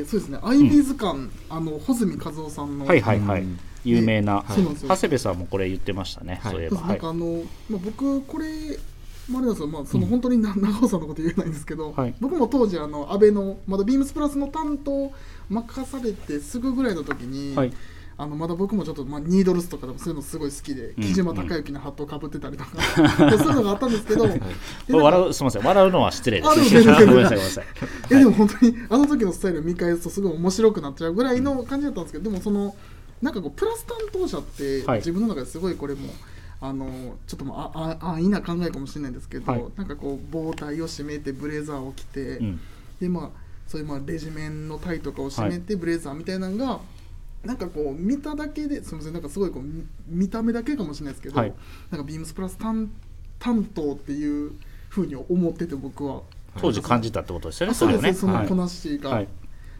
[0.05, 3.59] そうですね、アイビー図鑑、あの穂積和夫さんの、はいはいはい、うん。
[3.83, 4.89] 有名な、そうなんですよ。
[4.89, 6.53] 長谷部さんもこれ言ってましたね、はい。
[6.53, 8.47] そういえば、なんかあの、まあ、僕これ
[9.27, 12.13] まあ、あまあ、その本当にな長尾さんのこと言えないんですけど、はい。
[12.19, 15.11] 僕も当時あの安倍のまだビームスプラスの担当
[15.49, 17.73] 任されてすぐぐらいの時に、はい
[18.17, 24.23] あのまだ僕もちょっと、まあ、ニードルスとかでもそういうのすごい好きで、うん木島孝之のハットをかぶってたりとか、で そういうのがあったんですけど、
[24.97, 25.63] 笑うすみません。
[25.63, 26.49] 笑うのは失礼です。
[26.49, 27.65] ごめんなさいごめんなさい。
[28.11, 32.73] いやでも本当にあの時のスタイルを見返すとすごい面白くなっちゃうぐらいの感じだったんですけど、でもその
[33.21, 34.97] なんかこうプラス担当者ってはい。
[34.99, 36.13] 自分の中ですごいこれも、
[36.61, 39.65] あのちょっとああ安易な考えかもしれないですけど、はい。
[39.75, 42.59] なんかこう棒体を締めてブレザーを着て、うん。
[43.01, 43.29] でまあ
[43.67, 46.79] そういうまあレジメンのタイとかを締めてブレザーみたいなのが、
[47.45, 51.53] なんかこう見ただけですみませんなんかすごいこう見見た目だけかもしれないですけど、はい。
[51.91, 52.91] なんかビームスプラス担
[53.39, 54.53] 担当っていう
[54.89, 56.21] ふうに思ってて僕は。
[56.57, 59.27] 当時感じたってことですよねあそうですね、そのこなしが、はい。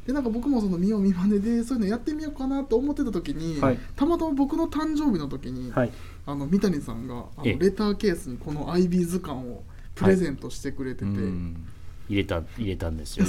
[0.05, 3.79] でなんか僕もその見よう見まねでそういうのやってみようかなと思ってた時に、はい。
[3.95, 5.91] たまたま僕の誕生日の時に、はい。
[6.25, 7.53] あの三谷さんがあええ。
[7.53, 9.63] のレターケースにこの IB 図鑑を
[9.95, 11.65] プレゼントしてくれてて、うん。
[12.09, 13.25] 入れた入れたんですよ。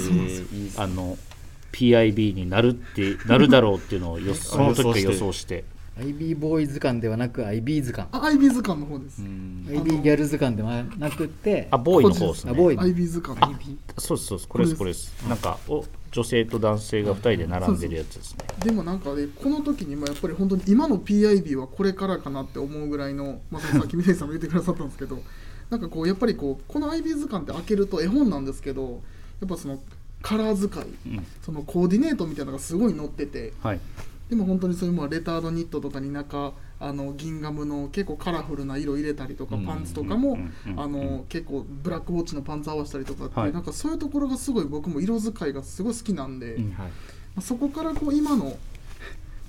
[0.77, 1.17] あの
[1.71, 5.63] PIB になるって なるだろうっていうのをよその時から予想して。
[5.99, 8.07] IB ボーイ図鑑ではなく IB 図鑑。
[8.11, 9.65] あ IB 図鑑の方です、うん。
[9.67, 12.51] IB ギャル図鑑ではなくてあボーイの方ですね。
[12.51, 12.77] あボーイ。
[12.77, 13.39] IB 図鑑。
[13.97, 14.47] そうですそうです。
[14.47, 15.27] これですこれです。
[15.27, 18.45] なんかお女性と男性が2人で並んでるやつですね。
[18.63, 25.19] でもなんかねこの時にまあやっぱり本当に今の PIB はこれからかなって思うぐらいの、まさっき三谷さんも言ってくださったんですけど
[25.69, 29.01] なんかこうやっぱりこうこの IB 図鑑って開けると絵本なんですけど
[29.41, 29.79] やっぱその
[30.21, 31.25] カラー使いうん。
[31.41, 33.79] そのコーディネートみたいなのがすごい載っててはい。
[34.29, 39.65] でも本当にそういうまあレタードニットとかに中あの銀ガムの結構カラフルな色入れたりとかうん。
[39.65, 40.37] パンツとかも
[40.75, 43.53] あの結構ブラックウォッチのパンツ合わせたりとかって、はい。
[43.53, 46.69] なんかそういうところがすごい僕も色使いがすごい好きなんで、うん。
[46.71, 46.91] まはい。
[47.37, 48.57] あそこからこう今の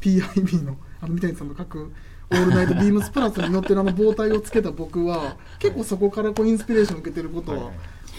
[0.00, 1.92] PIB のあの三谷さんの書く
[2.30, 7.70] 「オールナイトビームスプラス」に載ってるあの棒体をつけた僕は結構そこからこうインスピレーションを受けてることは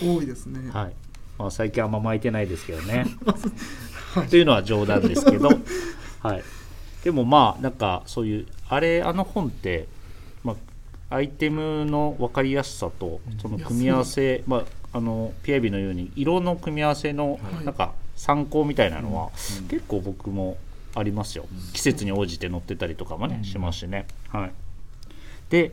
[0.01, 0.69] 多いですね。
[0.71, 1.08] はい
[1.39, 3.05] まあ、最近あんま巻いてないですけどね。
[4.13, 5.49] はいというのは冗談ですけど、
[6.21, 6.43] はい、
[7.03, 9.87] でもまあなんかそういうあれあの本って、
[10.43, 10.55] ま
[11.09, 17.65] あ、アイテムの分かりやすさとその組み合わせ、まあ、あの PIB のように色の組み合わせのはい。
[17.65, 19.29] なんか参考みたいなのは
[19.61, 19.67] うん。
[19.67, 20.57] 結構僕も
[20.95, 24.07] ありますよ、季節に応じて載ってたりとかもね、しますしね。
[24.29, 24.51] はい、
[25.49, 25.71] で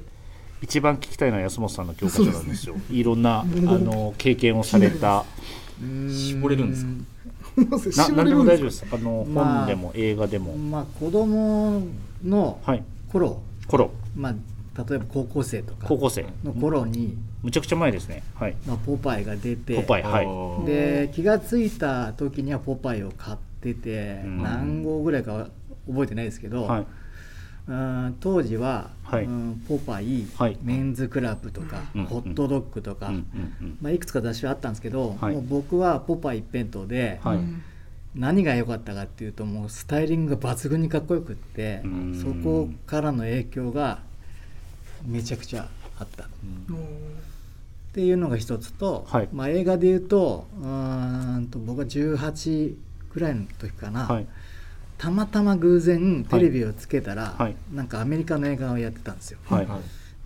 [0.62, 2.76] 一番聞きたいのは安本さんの教科書なんですよ。
[2.90, 5.24] いろんなあの経験をされた。
[5.78, 6.90] 絞れるんですか？
[7.70, 8.78] な絞何でも大丈夫でです。
[8.78, 11.82] すあの、まあ本でも映画でも、まあ子供
[12.24, 12.82] のはい。
[13.12, 13.90] 頃、頃。
[14.14, 14.34] まあ
[14.88, 16.26] 例えば高校生とか高校生。
[16.44, 18.22] の頃に、むちゃくちゃ前ですね。
[18.34, 18.56] はい。
[18.66, 19.76] まあ、ポパイが出て。
[19.76, 20.22] ポパイは
[20.62, 20.66] い。
[20.66, 24.42] で気がついた時にはポパイを買ってて、うん。
[24.42, 25.48] 何号ぐらいかは
[25.86, 26.86] 覚えてないですけど、はい
[27.68, 29.24] うん当時は、はい。
[29.24, 30.58] うんポパイ、はい。
[30.62, 35.34] メンズクラブとか、うんホットドッグとか、うんまあ、いくつか雑誌はあったんですけど、はい。
[35.34, 37.38] もう僕はポパイ一辺倒で、はい。
[38.14, 42.14] 何が良かったかっていうともうスタイリングが抜群にかっこよくってうん。
[42.14, 43.98] そこからの影響が
[45.04, 46.24] めちゃくちゃあった。
[46.24, 46.28] っ
[47.92, 49.28] ていうのが一つと、はい。
[49.32, 52.76] まあ、映画で言うとうーんと僕は18
[53.12, 54.26] ぐらいの時かな、はい
[54.98, 57.56] たまたま偶然テレビをつけたら、はい。
[57.72, 59.38] なんかアメリカの映画をやってたんですよ。
[59.48, 59.68] はい。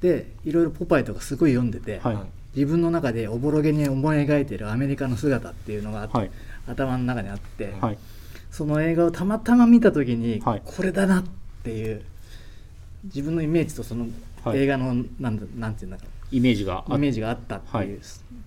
[0.01, 2.19] でいろいろポパイとかすごい読んでて、はい。
[2.55, 6.31] 自分の中でおぼろげに思い描いてるアメリカの姿っていうのがあって、はい。
[6.67, 7.99] 頭の中にあって、はい。
[8.51, 10.63] その映画をたまたま見た時に、はい。
[10.65, 11.25] これだなっ
[11.63, 12.03] ていう
[13.05, 14.07] 自分のイメージとその
[14.45, 14.59] はい。
[14.59, 17.99] 映画のなんだなんていうんだろイメージがうイメージがあったっていうはい。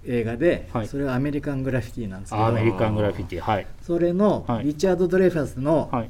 [0.06, 0.88] 映画で、はい。
[0.88, 2.46] それはアメリカングラフィティなんですけど。
[2.46, 3.68] アメリカングラフィティはい。
[3.82, 4.66] それのはい。
[4.66, 6.10] リチャード・ドレイファスのはい。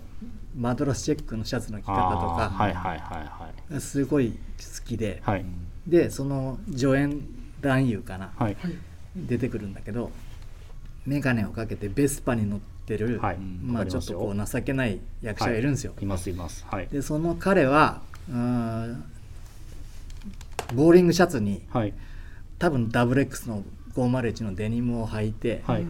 [0.56, 2.52] マドラスチェックのシャツの着方とか。
[2.54, 5.46] はいはいはいはいがすごい好きで、はい。
[5.88, 7.22] でその助演
[7.62, 8.58] 男優かな、はい。
[8.60, 8.74] はい
[9.16, 10.10] 出てくるんだけど
[11.06, 13.38] 眼鏡をかけてベスパに乗ってる、はい。
[13.38, 15.94] まあちょっとこう情けない役者がいるんですよ。
[16.02, 16.06] い。
[16.06, 16.66] ますいます。
[16.70, 16.88] はい。
[16.88, 19.06] でその彼はうーん
[20.74, 21.94] ボーリングシャツにはい。
[22.60, 23.64] 多分ダブル X の
[23.96, 25.86] 501のデニムを履いて、はい。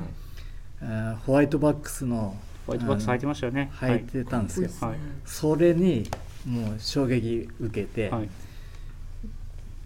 [1.25, 3.71] ホワイトバックスのホワイトバックス履いてましたよね。
[3.75, 4.97] 履いてたんですよ、はい。
[5.25, 6.09] それに
[6.45, 8.29] もう衝撃受けて、はい。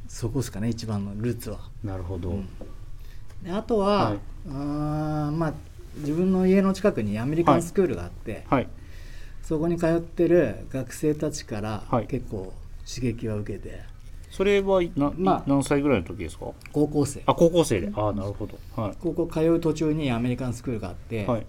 [0.07, 1.59] そこですかね一番のルーツは。
[1.83, 2.29] なるほど。
[2.29, 2.47] うん。
[3.43, 4.19] であとは、はい。
[4.49, 5.53] あーまあ
[5.97, 8.69] 自分の家の近くにアメリカンスクールがあって、はい。
[9.43, 12.07] そこに通ってる学生たちからはい。
[12.07, 12.53] 結構
[12.87, 13.81] 刺激を受けて、
[14.37, 15.43] それはな、まあ。
[15.47, 16.45] 何歳ぐらいの時ですか？
[16.71, 17.23] 高校生。
[17.25, 17.91] あ高校生で。
[17.95, 18.59] ああなるほど。
[18.79, 18.93] はい。
[19.01, 21.45] 高校通う途中にアメリカンスクールがあって、はい。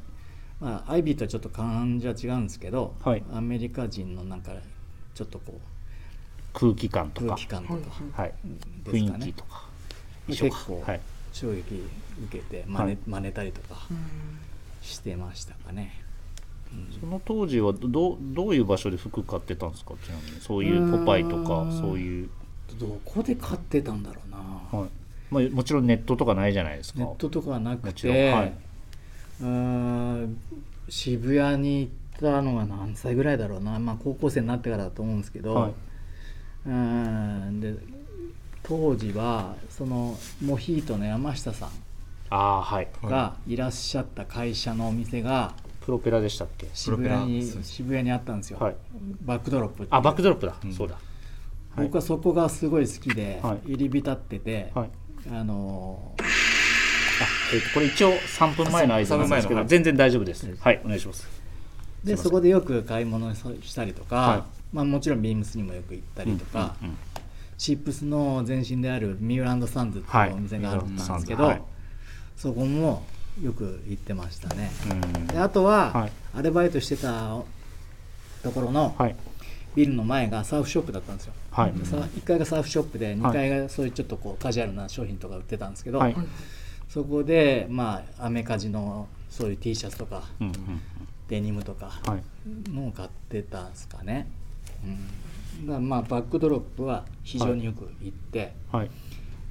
[0.58, 3.22] まあ、アイビーとはちょっと感じは違うんですけど、はい。
[3.34, 4.52] アメリカ人のなんか
[5.14, 5.58] ちょっとこう
[6.54, 7.26] 空気感とか。
[7.26, 7.80] 空気感とか。
[8.14, 8.32] はい。
[8.90, 9.24] ですかね。
[9.24, 9.64] 雰囲気とか。
[10.28, 10.92] 結衣装構か。
[10.92, 11.00] はい。
[11.34, 11.58] 衝撃
[12.24, 12.98] 受けて真似,、はい。
[13.06, 13.98] 真似たりとかうん。
[14.80, 15.92] してましたかね。
[17.00, 19.94] その当時はどどういう場所で服買ってたんですか？
[20.02, 20.40] ちなみに。
[20.40, 22.30] そういうポパイとかそういう、
[22.78, 24.36] どこで買ってたんだろうな、
[24.78, 24.90] はい。
[25.30, 27.00] まあ、もちろんネットとかないじゃないですか。
[27.00, 28.16] ネットとかはなくもちろん。
[28.16, 28.52] て、はい。
[29.40, 30.40] うーん
[30.88, 35.72] 渋谷に行ったのが何歳ぐらいだろうな、まあ、高校生になってからだと思うんですけど、はい。
[36.66, 37.74] うーんで
[38.62, 41.68] 当時はそのモヒートの山下さん
[42.30, 42.88] ああはい。
[43.04, 46.68] がいらっしゃった会社のお店がプロペラでしたっけ？
[46.74, 48.76] 渋谷に渋谷にあったんですよ、はい。
[49.22, 50.72] バックドロップあバックドロップだ、うん。
[50.74, 50.94] そうだ。
[50.94, 51.02] はい
[51.84, 53.72] 僕はそこがすごい好きで、はい。
[53.72, 54.90] 入り浸ってて、はい。
[55.30, 59.64] あのーあ、えーとこれ一応3分前の合図なんですけ3分前のはい。
[59.64, 60.56] ど全然大丈夫です。
[60.60, 60.80] はい。
[60.84, 61.28] お願いします。
[62.04, 64.42] でそこでよく買い物したりとか、はい。
[64.72, 66.98] まあ、もちろんビームスにもよく行ったりとか、うんうんうん。
[67.56, 71.62] シップスの前身であるミューランドサンズっていうお店があったんですけど、はい。
[72.36, 73.04] そこも
[73.42, 74.70] よく行ってましたね。
[74.90, 75.26] うん。
[75.26, 76.12] であとは、はい。
[76.34, 77.36] アルバイトしてた
[78.42, 79.16] ところのはい
[79.74, 81.32] ビルの前がサーフショップだったんですよ。
[81.50, 81.72] はい。
[81.72, 86.16] でさ1階がサーフショップで2階がそういうちょっとこうカジュアルな商品とか売ってたんですけど、はい。
[86.88, 90.54] そこでまあアメカジのそういう T シャツとかうんうん
[91.28, 92.70] デニムとかはい。
[92.70, 94.26] のを買ってたんですかね。
[95.60, 98.90] うん、だまあバックドロップは非常によく行ってはい。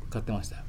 [0.10, 0.64] 買ってましたよ。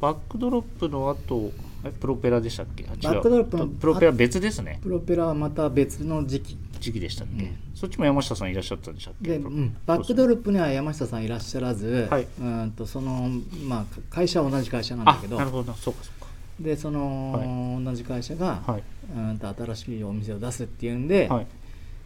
[0.00, 1.52] バックドロップの後
[1.84, 2.82] えプロペラでしたっけ？
[2.82, 4.80] バックドロップのプロペラ別ですね。
[4.82, 7.56] プロペラはまた別の時期時期でしたっけ、うん。
[7.74, 9.30] そっちも山下さんいらっしゃったんでしたっけ？
[9.30, 12.26] で、うん、バックドロップには山下さんいらっしゃらず、はい。
[12.40, 13.28] うんとその
[13.64, 15.36] まあ会社は同じ会社なんだあけど。
[15.36, 15.72] なるほど。
[15.74, 16.28] そうかそうか。
[16.60, 18.82] でその、同じ会社が、はい。
[19.16, 21.46] うんと新しいお店を出すっていうんで、はい。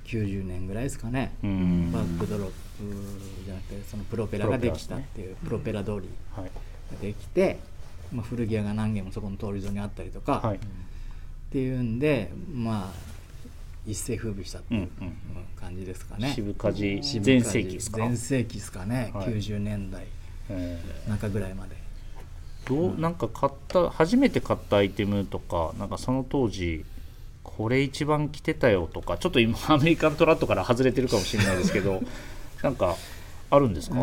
[0.05, 1.93] 90年ぐらいですかね、うん。
[1.93, 2.55] バックドロップ
[3.45, 6.09] じゃなくてそのプロペラができたっていうプロペラ通り。
[6.35, 6.45] はい。
[6.45, 6.51] が
[7.01, 7.61] できて、
[8.13, 10.57] まあ、古着屋が何軒もそこの通り沿いにあったりとか、はい。
[10.57, 10.61] っ
[11.51, 13.13] ていうんでまあ
[13.87, 15.13] 一世風靡したっていううんうん
[15.57, 16.33] 感じですかね。
[16.35, 19.29] 渋かじ渋全盛期ですか、全盛期ですかね、はい。
[19.29, 20.07] 90年代
[20.49, 21.75] え中ぐらいまで。
[21.75, 26.85] ーどうなんか買った初めて買ったアイテムとかなんかその当時
[27.43, 32.01] これ一番着てたよとかちょっと今 アメリカントラットから外れてるかもしれないですけど
[32.63, 32.97] なんか
[33.51, 33.97] あるんですか、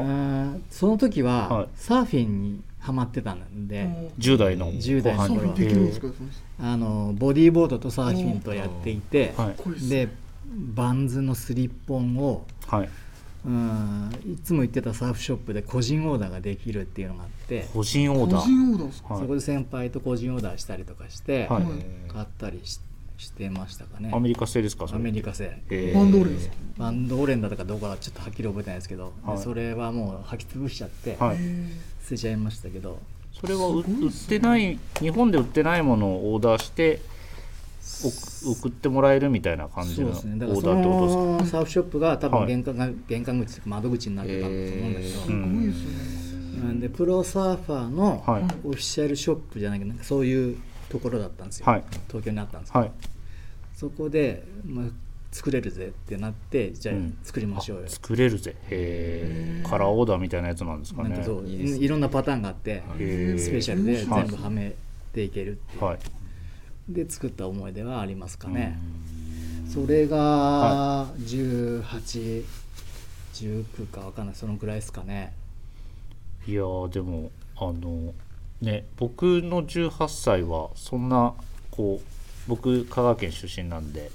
[0.69, 1.53] その時はい。
[1.53, 9.89] はサーフィンにハマってたんで、10代の10代のサーフィあのボディーボードとサーフィンとやっていて、はい。
[9.89, 10.09] で
[10.73, 12.89] バンズのスリッポンをはい。
[13.45, 18.43] うんいつも行ってたサーフショップで個人オーダーができるっていうのがあって、個人オ個ーダー。
[18.43, 19.13] 人オーダーですか？
[19.13, 19.21] はい。
[19.21, 21.63] そこで先輩と個人オーダーしたりとかして、はい。
[22.11, 22.81] 買ったりし
[23.17, 24.11] してましたかね。
[24.13, 24.87] アメリカ製ですか？
[24.91, 25.61] アメリカ製。
[25.93, 26.55] バンドオレンですか？
[26.77, 29.39] バンドオレンだったかどうかはちょっとはっきり覚えてないですけど、ではい。
[29.41, 31.37] それはもう履き潰しちゃって、はい。
[32.03, 32.99] 捨てちゃいましたけど
[33.41, 37.01] それはう売ってない日本で売ってないものをオーダーして
[38.45, 40.39] お送ってもらえるみたいな感じのオーダそうですね。
[40.39, 41.21] だからそーってことですか？
[41.21, 42.39] のサーフショップが多はい。
[42.39, 45.85] 分玄関が、玄関口というか窓口になってたと思うんだけど、すごいです
[46.73, 48.43] ねでプロサーファーのはい。
[48.43, 50.57] オフィシャルショップじゃないけどなんかそういう
[50.89, 51.83] ところだったんですよ、はい。
[52.07, 52.91] 東京にあったんですけど、はい。
[53.75, 54.85] そこで、まあ、
[55.31, 57.17] 作れるぜってなってじゃあうん。
[57.23, 58.55] 作りましょうよ、作れるぜ。
[58.69, 61.09] へえカラーオーダーみたいなやつなんですかね。
[61.09, 62.83] なんかそういいですねいろんなパターンがあって
[63.37, 64.73] スペシャルではい全部はめ
[65.13, 65.99] ていけるっていう、はい。
[66.89, 68.79] で作った思い出はありますかね、
[69.71, 72.43] それが1819
[73.91, 74.35] かわかんない。
[74.35, 75.33] そのぐらいですかね。
[76.47, 78.15] いやーでもあの
[78.61, 81.35] ね僕の18歳はそんな
[81.69, 82.05] こう
[82.47, 84.09] 僕香川県出身なんで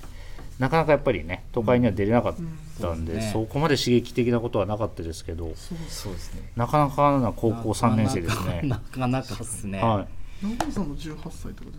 [0.58, 2.34] なかなかやっぱりね都会には出れなかっ
[2.80, 5.74] たんで,、うんそうですねそこまで刺激的なことはなかったですけどそ
[6.10, 6.50] うですね。
[6.56, 8.60] なかなかな高校3年生ですね。
[8.64, 10.06] なかなかっすね、は
[10.42, 10.46] い。
[10.58, 11.76] 長尾さんの18歳とかで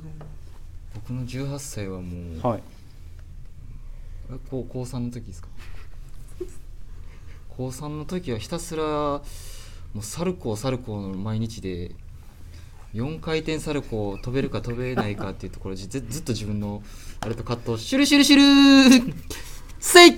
[0.93, 2.63] 僕の18歳はもう、はい。
[4.49, 5.47] 高高3の時ですか？
[7.57, 9.21] 高3の時はひたすらも
[9.97, 11.91] うサルコーサルコーの毎日で
[12.93, 16.81] 4回転サルコー飛べるか飛べないかっていうところでずずっと自分の
[17.25, 18.43] あれと葛藤シュルシュルシュル。
[18.43, 19.13] ー
[19.79, 20.11] せい。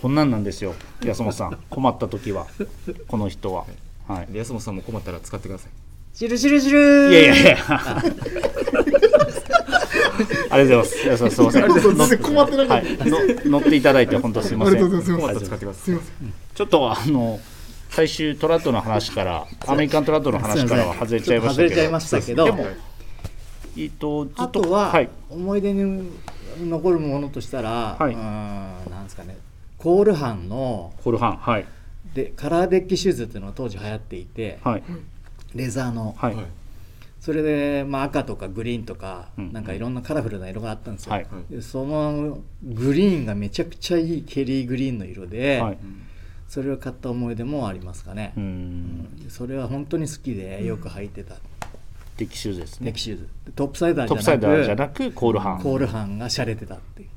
[0.00, 1.58] こんなんなんですよ安本さん。
[1.68, 2.46] 困った時は。
[3.06, 3.66] この人は。
[4.06, 4.32] はい。
[4.32, 5.70] で安本さんも困ったら使ってください。
[6.14, 7.10] シュルシュルシュル。
[7.10, 7.58] いやいやいや。
[10.48, 11.06] ありがとうございます。
[11.06, 11.64] 安本さんすいません。
[11.64, 12.88] ありがとうございます困ってなかった。
[12.88, 13.10] はい、
[13.44, 14.74] の乗っていただいて本当すいません。
[14.74, 15.44] ありがとうございます。
[15.44, 15.82] 使ってください。
[15.84, 16.32] すいません。
[16.54, 17.40] ちょっとあの
[17.90, 21.68] 最終トラッドの話からアメリカントラッドの話からは外れちゃいましたけど。
[21.68, 22.44] 外れちゃいましたけど。
[22.46, 22.66] でも
[23.76, 25.10] えっとあとは、はい。
[25.28, 26.10] 思い出に
[26.66, 28.12] 残るものとしたら、はい。
[28.12, 29.36] うーんなんですかね。
[29.76, 31.66] コールハンのコルハンはい。
[32.14, 34.82] でカラーデッキシューズっていうのが当時流行っていて、はい。
[35.54, 36.36] レザーの、はい。
[37.20, 39.52] それで、まあ、赤とかグリーンとか、うん。
[39.52, 41.26] なんかいろんなカラフルな色があったんですよ、はい。
[41.50, 45.78] でそのグリーンがめちゃくちゃいいケリーグリーンの色で、はい。
[46.48, 48.32] それを買った思い出もありますかね。
[48.36, 49.22] う、ん。
[49.22, 51.40] でそれは本当に好きでよく履いてた、デッ
[52.26, 52.86] キシューズですね。
[52.86, 53.28] デッキシューズ。
[53.46, 55.62] でトップサイダーじトップサイダーじゃゃなくコールハン。
[55.62, 57.08] コールハンが洒落てたっていう。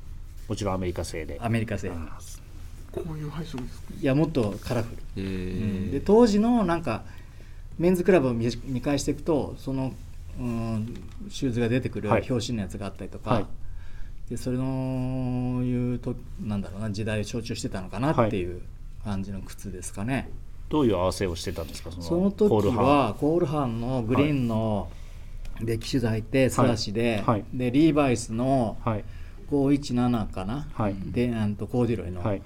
[0.48, 1.38] もちろんアメリカ製で。
[1.40, 1.90] アメリカ製、
[2.90, 3.94] こういう配色ですか？
[4.00, 5.90] いやもっとカラフル、えー。
[5.92, 7.04] で当時のなんか
[7.78, 9.92] メンズクラブを見見返していくとその、
[10.38, 10.94] うん、
[11.30, 12.26] シューズが出てくるはい。
[12.28, 13.46] 表紙のやつがあったりとか、はい。
[14.30, 18.62] でそれのいうとなんだろうな時代を象徴してたのかなっていう
[19.04, 20.30] 感じの靴ですかね、
[20.72, 21.90] どういう合わせをしてたんですか？
[21.92, 24.88] そのその時コールハンはコールハンのグリーンの
[25.60, 27.44] デッキシューズ履いて素足で、はい。
[27.52, 29.04] でリーバイスのはい。
[29.50, 30.94] 517かな、はい。
[30.98, 32.42] でなんとコーディロイの、はい。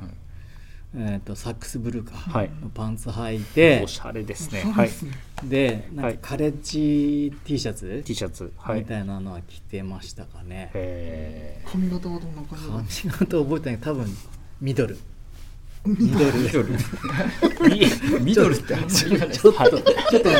[0.98, 2.50] えー、とサックスブルーか、はい。
[2.60, 4.64] のパンツ履いておしゃれですね。
[5.44, 6.14] でなんはい。
[6.16, 8.52] かカレッジ T シャツ、T シャツ。
[8.56, 8.80] はい。
[8.80, 10.72] みたいなのは着てましたかね。
[10.74, 13.78] へ髪型はどんな感じ髪型覚えてない。
[13.78, 14.06] 多分
[14.60, 14.98] ミドル
[15.86, 19.38] ミドルミドルーミドルってあんまり言わない。
[19.38, 20.30] ちょっと、ちょっと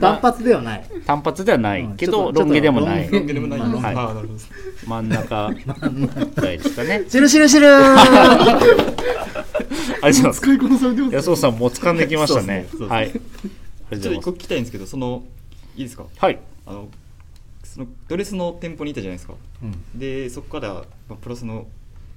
[0.00, 0.84] 単発ではない。
[1.06, 1.82] 単発ではない。
[1.82, 3.08] うんけどロン毛でもない。
[3.10, 3.58] ロン毛でもない。
[3.60, 4.26] まあはい
[4.86, 5.50] 真ん中。
[6.34, 8.70] ぐらいですかねシュルシュルシュル ありがとう
[10.00, 12.68] ございます使いこなされてます安尾さんもつかんできましたね。
[12.88, 13.10] はい。
[13.10, 15.24] ちょっと一個聞きたいんですけどその
[15.76, 16.38] いいですかはい。
[16.66, 16.88] あの
[17.64, 19.34] そのドレスの店舗にいたじゃないですか。
[19.62, 19.98] うん。
[19.98, 21.66] でそこから、まあ、プラスの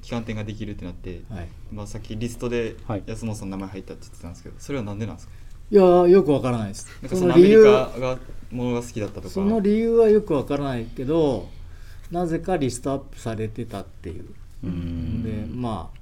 [0.01, 1.47] 旗艦店ができるってなって、はい。
[1.71, 3.03] まあ、さっきリストではい。
[3.05, 5.33] 安本さんの名前入ったって言ってたんですけどそれはなんでなんですか？
[5.71, 6.87] いやーよくわからないです。
[7.01, 8.17] なんかそのアメリカが
[8.51, 9.29] ものが好きだったとか。
[9.29, 11.47] その理由はよくわからないけど
[12.11, 14.25] なぜかリストアップされてたっていう。
[14.63, 15.23] うん。
[15.23, 16.01] でまあ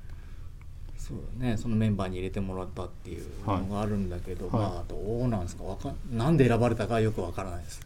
[0.97, 4.53] そうねそのメンバーに入れてもらったっていうのがあるんだけど、はい。
[4.53, 5.63] まあどうなんですか？
[5.63, 7.63] わかんなんで選ばれたかよくわからない。
[7.63, 7.81] です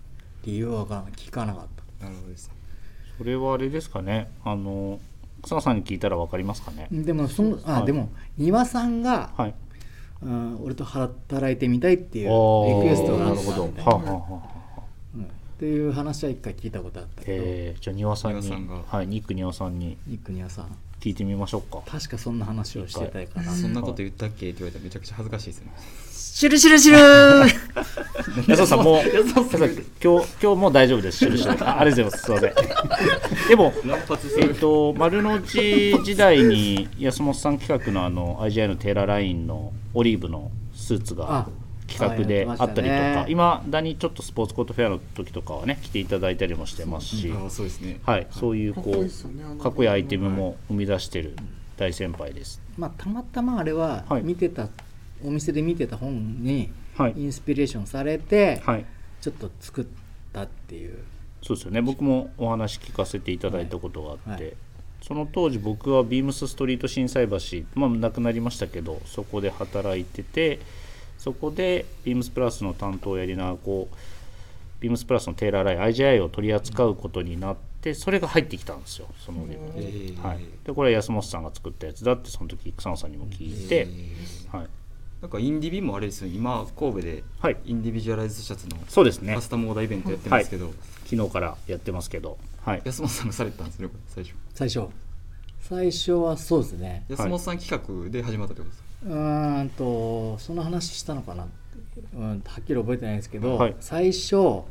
[0.46, 1.12] 理由はわからない。
[1.14, 1.68] 聞かなかっ
[2.00, 2.06] た。
[2.06, 2.52] なるほどです。
[3.18, 4.32] それはあれですかね？
[4.46, 5.00] あの
[5.44, 6.88] 草野さんに聞いたらわかりますかね？
[6.92, 7.86] でもそのあ、はい。
[7.86, 9.54] でも庭さんが、はい。
[10.24, 13.82] うん、俺と働いてみたいっていうリクエストがあなるほったんで。
[13.84, 13.90] ど。
[13.92, 14.42] はあはあは
[15.18, 15.24] うん。
[15.24, 15.28] っ
[15.60, 18.82] ていう話は一回聞いたことあったけど、えー、じゃあ庭さんに庭さんが。
[18.88, 19.98] はいニック庭さんに。
[20.08, 20.66] ニックニアさん
[21.04, 21.82] 聞いてみましょうか。
[21.86, 24.52] 確かそんな話をしてたいかなそんなこと言ったっけ？
[24.52, 25.74] って言われたらめちゃくちゃ恥ずかしいですね。
[26.10, 27.00] シュルシュルシュル
[28.48, 31.18] 安田さんもう 今日今日もう大丈夫です。
[31.18, 32.24] しるしるあありがとうございます。
[32.24, 33.48] すいません。
[33.50, 33.74] でも
[34.40, 41.50] えっ、と丸の内時代に安本さん企画のあの IGI のテーラーラインのオリーブのスーツがあ
[41.94, 48.00] 企画であったりとか、はいまだにちょっとスポーツコートフェアの時とかはね来ていただいたりもしてますし、そうですね。
[48.04, 51.36] はい、そういうこうかっこいいアイテムも生み出してる
[51.78, 52.62] 大先輩です。
[52.78, 54.24] まあたまたまあれははい。
[54.24, 54.68] 見てた、
[55.24, 57.14] お店で見てた本にはい。
[57.16, 58.86] インスピレーションされて、はい。
[59.22, 59.86] ちょっと作っ
[60.32, 61.00] たっていう。
[61.42, 61.82] そうですよね。
[61.82, 64.42] 僕もお話聞かせていただいたことがあって、はい。
[64.42, 64.54] はい
[65.04, 67.38] その当時僕はビームスストリート心斎橋、
[67.76, 70.62] まあ、亡くなりましたけどそこで働いてて
[71.24, 73.96] そこでビームスプラスの担当をやりながらこう
[74.82, 80.22] ビームスプラスのテーラーライン IGI を取り扱うことになってそれが入ってきたんですよそのオリーブえに、ー。
[80.22, 83.88] はい、でこれは安本さんが作ったやつだってその時草野さんにも聞いて、
[84.52, 84.68] はい、
[85.22, 86.36] なんかインディビもあれですよね。
[86.36, 89.34] 今神戸ではい、インディビジュアライズシャツのそうですね。
[89.34, 90.74] カスタムオーダーイベントやってますけど、
[91.06, 94.34] 昨日からやってますけど、はい、安本さんがされてたんですね最初。
[94.54, 94.90] 最初。
[95.62, 97.06] 最初はそうですね。
[97.08, 101.48] 安本さん企画で始まったってことですか、うーんとその話したのかな、
[102.16, 103.76] うん、はっきり覚えてないんですけど、はい。
[103.80, 104.64] 最初う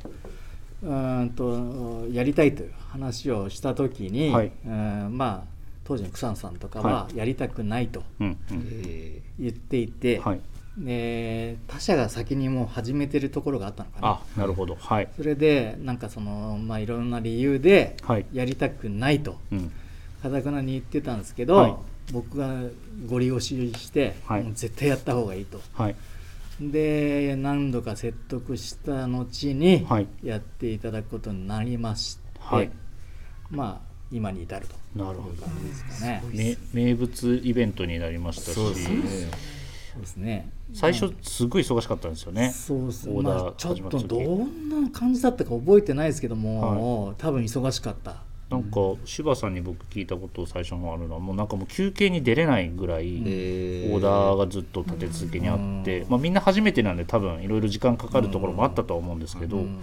[0.85, 4.53] ーんとやりたいという話をした時に、はい。
[4.67, 5.53] うんまあ
[5.85, 10.41] 当時の草野さんとかははやりたくないと言っていて、はい、
[10.79, 14.09] で他社が先にもう始めてるところがあったのかな。
[14.09, 14.77] あなるほど。
[14.77, 18.27] はい、それでなんかそのまあいろんな理由ではい。
[18.33, 19.73] やりたくないとうん。
[20.23, 21.75] かたくなに言ってたんですけど、はい
[22.13, 22.63] 僕が
[23.07, 24.43] ご利用しして、はい。
[24.43, 25.61] もう絶対やった方がいいと。
[25.73, 25.97] はい。
[26.61, 30.07] で何度か説得した後にはい。
[30.23, 32.71] やっていただくことになりまして、はい。
[33.51, 34.75] まあ今に至ると。
[35.05, 35.31] なるほど。
[35.31, 36.23] いう感じですかね。
[36.33, 38.55] ね、名物イベントになりましたし。
[38.55, 38.75] そう
[40.01, 40.51] ですね。
[40.75, 48.23] 最初すごい忙しかったんですよね、そうですオーダーまあ、ちょっとどんな感じだったか覚えてないですけども、多分忙しかった
[48.53, 53.95] なんか柴さんに僕聞いたことを最初のあるのはもうなんかもう休憩に出れないぐらい、えー。
[53.95, 59.81] オーダーがずっと立て続けにあって、まあ、みんな初めてなんで多分いろいろ時間かかるところもあったとは思うんですけど、うん。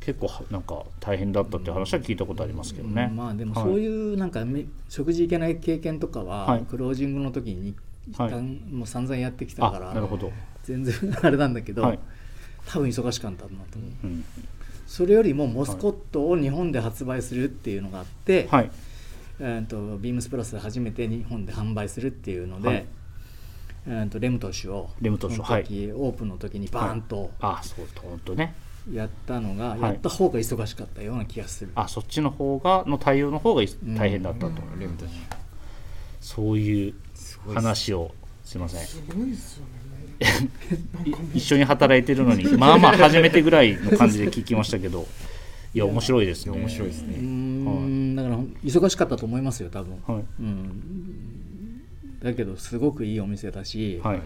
[0.00, 3.12] 結構はなんか大変だったっていう話は聞いたことありますけどね。
[3.14, 3.64] まあでもはい。
[3.64, 6.62] そういうなんかめ食事行けない経験とかは、はい。
[6.62, 7.74] クロージングの時に
[8.10, 8.30] 一はい。
[8.30, 10.32] 旦もう散々やってきたあから、なるほど、
[10.64, 11.98] 全然あれなんだけど、はい。
[12.66, 14.24] 多分忙しかったんだと思う、うん
[14.92, 18.70] それよりもモスコットを日本で発売するっていうのがあって、はい。
[19.40, 22.86] えー、とビームスプラスで初めて日本で販売するっていうので、はい。
[23.86, 28.54] えー、とレム投手をレム投手その時、オープンの時にバーンとあそう本当ね。
[28.92, 29.80] やったのが、い。
[29.80, 33.94] やった方が忙しかったような気がする、あそっちの方がの対応の方がいん。
[33.94, 35.08] 大変だったと、レムたち
[36.20, 36.94] そういう
[37.54, 38.14] 話を
[38.44, 38.86] すいません。
[38.86, 39.91] すごいっすよね
[41.34, 45.06] 一緒に働いてるのに まあまあ初めてぐらいの感じで聞きましたけど
[45.74, 46.52] いや面白いですね。
[46.52, 47.16] 面白いですね。
[47.16, 48.14] ん。
[48.14, 50.24] だから忙しかったと思いますよ多分、はい。
[50.40, 51.82] うん、
[52.22, 54.20] だけどすごくいいお店だし、はい。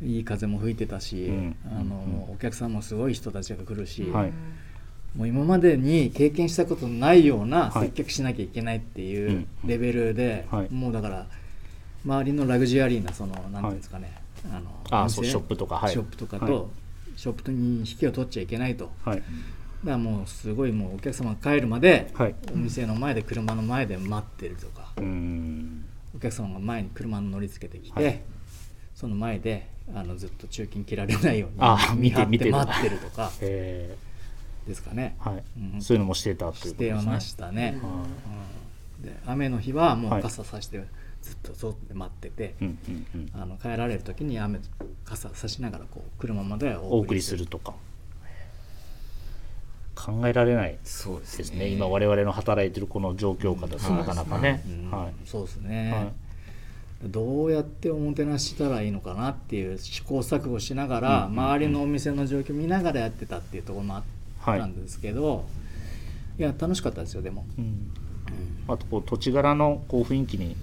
[0.00, 1.56] いい風も吹いてたし、うん。
[1.78, 4.32] あのお客さんもすごい人たちが来るし、はい。
[5.14, 7.88] もう今までに経験したことないようなはい。
[7.88, 9.46] 接客しなきゃいけないっていうん。
[9.64, 10.72] うレベルで、はい。
[10.72, 11.26] もうだから
[12.06, 14.10] 周りのラグジュアリーなそのなんていうんですかね、
[14.50, 15.92] あのあそうショップとかはい。
[15.92, 16.64] ショップとかと、はい。
[17.16, 18.84] ショップに引きを取っちゃいけないと。
[18.84, 19.22] だかはい
[19.84, 22.34] らもうすごいもうお客様が帰るまで、はい。
[22.52, 25.84] お店の前で車の前で待ってるとか、うーん。
[26.16, 28.20] お客様が前に車に乗りつけてきて、はい。
[28.94, 33.96] その前であのずっと中金切られないようにあ見張っ見て待ってるとかえ
[34.66, 35.42] ですかね、ーはい。
[35.74, 35.80] うん。
[35.80, 37.02] そういうのもしてたっていうしことですね。
[37.02, 37.88] てましたね、は
[38.98, 39.04] うん。
[39.04, 40.20] で雨の日はもはい。
[40.20, 40.82] う傘さして
[41.28, 43.30] ずっと待ってて、いうんうんうん。
[43.40, 44.60] あの帰られる時に雨
[45.04, 47.46] 傘さしながらこう車までお送りする。
[47.46, 47.74] とか。
[49.94, 51.18] 考えられないですね。
[51.18, 51.68] ですね。
[51.68, 54.62] 今我々の働いてるこの状況下だとなかなかね。
[54.66, 54.90] うん。
[54.90, 55.14] はい。
[55.26, 57.10] そうですね、はい。
[57.10, 64.02] どうやっておもてなししたらいいのかなっていう試行錯誤しながら、周りのお店の状況見ながらやってたっていうところもあっ
[64.44, 65.44] たんですけど、
[66.38, 67.64] い、や楽しかったですよでも、うん。
[67.64, 68.72] うん。
[68.72, 70.56] あとこう土地柄のこう雰囲気に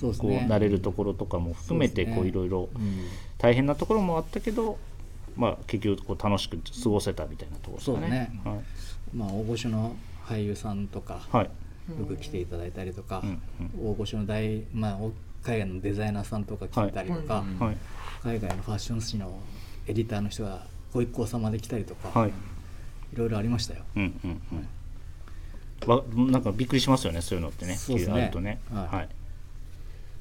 [0.00, 0.46] こうそうですね。
[0.48, 3.04] 慣れるところとかも含めていろいろうん。
[3.38, 4.78] 大変なところもあったけど
[5.36, 8.32] まあ結局こう楽しく過ごせたみたいなところですかね。
[8.44, 8.64] そうね。
[9.14, 11.44] まあ大御所の俳優さんとかはい。
[11.44, 11.50] はい
[11.98, 13.90] よく来ていただいたりとか、うんうん。
[13.90, 17.76] 大御所の大、まあ、お海外のデザイナーさんとか来たりとか、はいはい。
[18.22, 19.38] 海外のファッション誌の
[19.86, 20.64] エディターの人が
[20.94, 22.30] ご一行様で来たりとか、はい。
[22.30, 22.32] い
[23.16, 23.82] ろいろありましたよ。
[23.96, 24.42] うんうん
[25.84, 25.90] うん。
[25.90, 28.22] わなんかびっくりしますよねそういうのってねそうですね。
[28.22, 28.60] あるとね。
[28.72, 28.96] はい。
[28.96, 29.08] はい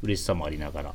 [0.03, 0.93] 嬉しさもありながら。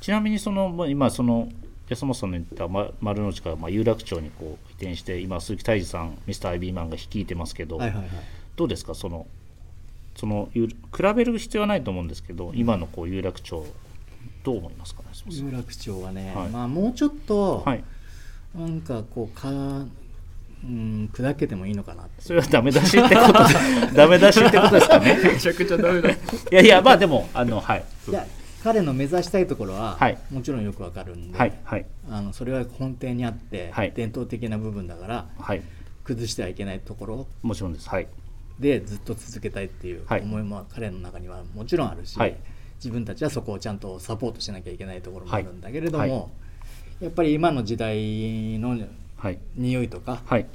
[0.00, 1.48] ちなみにその今その
[1.88, 8.08] 安本さんの言ったま丸の内からまあ有楽町にこう移転して今鈴木泰治さんミスターアイビーマンが率いてますけど、はいはいはい。
[8.56, 8.94] どうですか？
[8.94, 9.26] その
[10.16, 10.76] その有比
[11.14, 13.64] べる必要はないと思うんですけど今のこう有楽町
[14.42, 15.08] どう思いますかね？
[15.28, 16.48] 有楽町はね、はい。
[16.48, 17.84] まあもうちょっと、はい。
[18.54, 19.86] なんかこうか、
[20.64, 23.32] うん、砕けてもいいのかなそれはダメ出しってこと
[23.94, 25.18] ダメ出しってことですかね。
[25.22, 26.10] めちゃくちゃダメだ。
[26.10, 26.16] い
[26.52, 27.84] やいやまあでもあのはい。
[28.08, 28.26] いや
[28.62, 30.18] 彼の目指したいところは、はい。
[30.30, 31.86] もちろんよくわかるんで、はいはい。
[32.08, 33.92] あのそれは根底にあって、はい。
[33.92, 35.62] 伝統的な部分だからはい。
[36.04, 37.26] 崩してはいけないところ。
[37.42, 37.88] もちろんです。
[37.88, 38.06] はい。
[38.60, 40.20] でずっと続けたいっていうはい。
[40.20, 42.36] 思いも彼の中にはもちろんあるし、はい。
[42.76, 46.10] 自分たちはそこをちゃんとサポートしなきゃいけないところもあるんだけれども、はい。
[46.10, 46.26] は
[47.00, 48.88] やっぱり今の時代のはい
[49.56, 50.46] 匂いとかはい。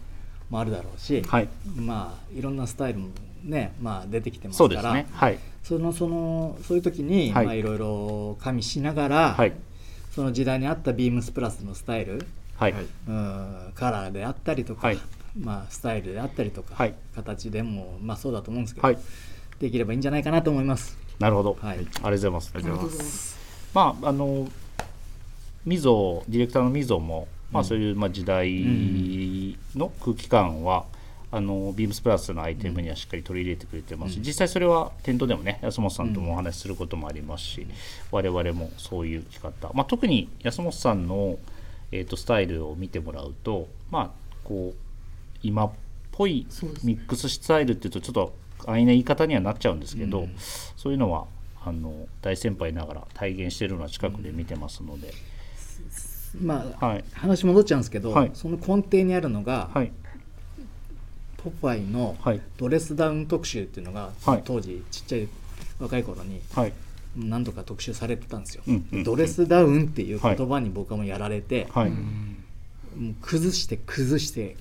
[0.49, 1.49] もあるだろうし、はい。
[1.75, 3.09] まあいろんなスタイルも
[3.43, 5.07] ね、まあ、出てきてますそうですからね。
[5.11, 5.39] はい。
[5.63, 7.43] そのそのそういう時に、はい。
[7.43, 9.53] いまあ、いろいろ加味しながら、はい。
[10.11, 12.85] その時代に合ったビームスプラスのスタイル、はいはい。
[13.07, 14.99] うんカラーであったりとか、はい。
[15.39, 16.93] まあ、スタイルであったりとか、はい。
[17.15, 18.97] 形でも、まあ、そうだと思うんですけど、はい。
[19.59, 20.97] できればいいんじゃないかなと思います。
[21.19, 21.77] なるほど、はい。
[21.77, 22.51] ありがとうございます。
[22.53, 23.37] ありがとうございます。
[23.73, 24.47] まああの
[25.65, 30.85] みぞディレクターのみぞも、まあ、うんそういう、まあ、時代の空気感は、
[31.29, 37.67] あのビームスプラスのアイテムにはしっかり取り入れてくれてますし、うん実際それは店頭でもね安本さんともお話しすることもありますし、
[38.11, 41.37] 我々もそういう着方、まあ、特に安本さんの、
[41.91, 44.11] えー、とスタイルを見てもらうとまあ
[44.45, 44.77] こう
[45.43, 45.71] 今っ
[46.11, 46.47] ぽい
[46.83, 48.33] ミックススタイルっていうとちょっと
[48.65, 50.35] 安易な言い方にはなっちゃうんですけど、うん。
[50.75, 51.25] そういうのは
[51.63, 55.13] あの大先輩ながら体現しているのは近くで見てますので、
[56.41, 57.03] まあ、はい。
[57.13, 58.31] 話戻っちゃうんですけど、はい。
[58.33, 59.91] その根底にあるのが、はい。
[61.37, 62.41] ポパイのはい。
[62.57, 64.41] ドレスダウン特集っていうのが、はい。
[64.43, 65.27] 当時ちっちゃい
[65.79, 66.73] 若い頃にはい。
[67.15, 69.03] 何度か特集されてたんですよ、うんうんうん。
[69.03, 71.97] ドレスダウンっていう言葉に僕はもうやられて、はい、も
[73.11, 74.55] う崩して崩して、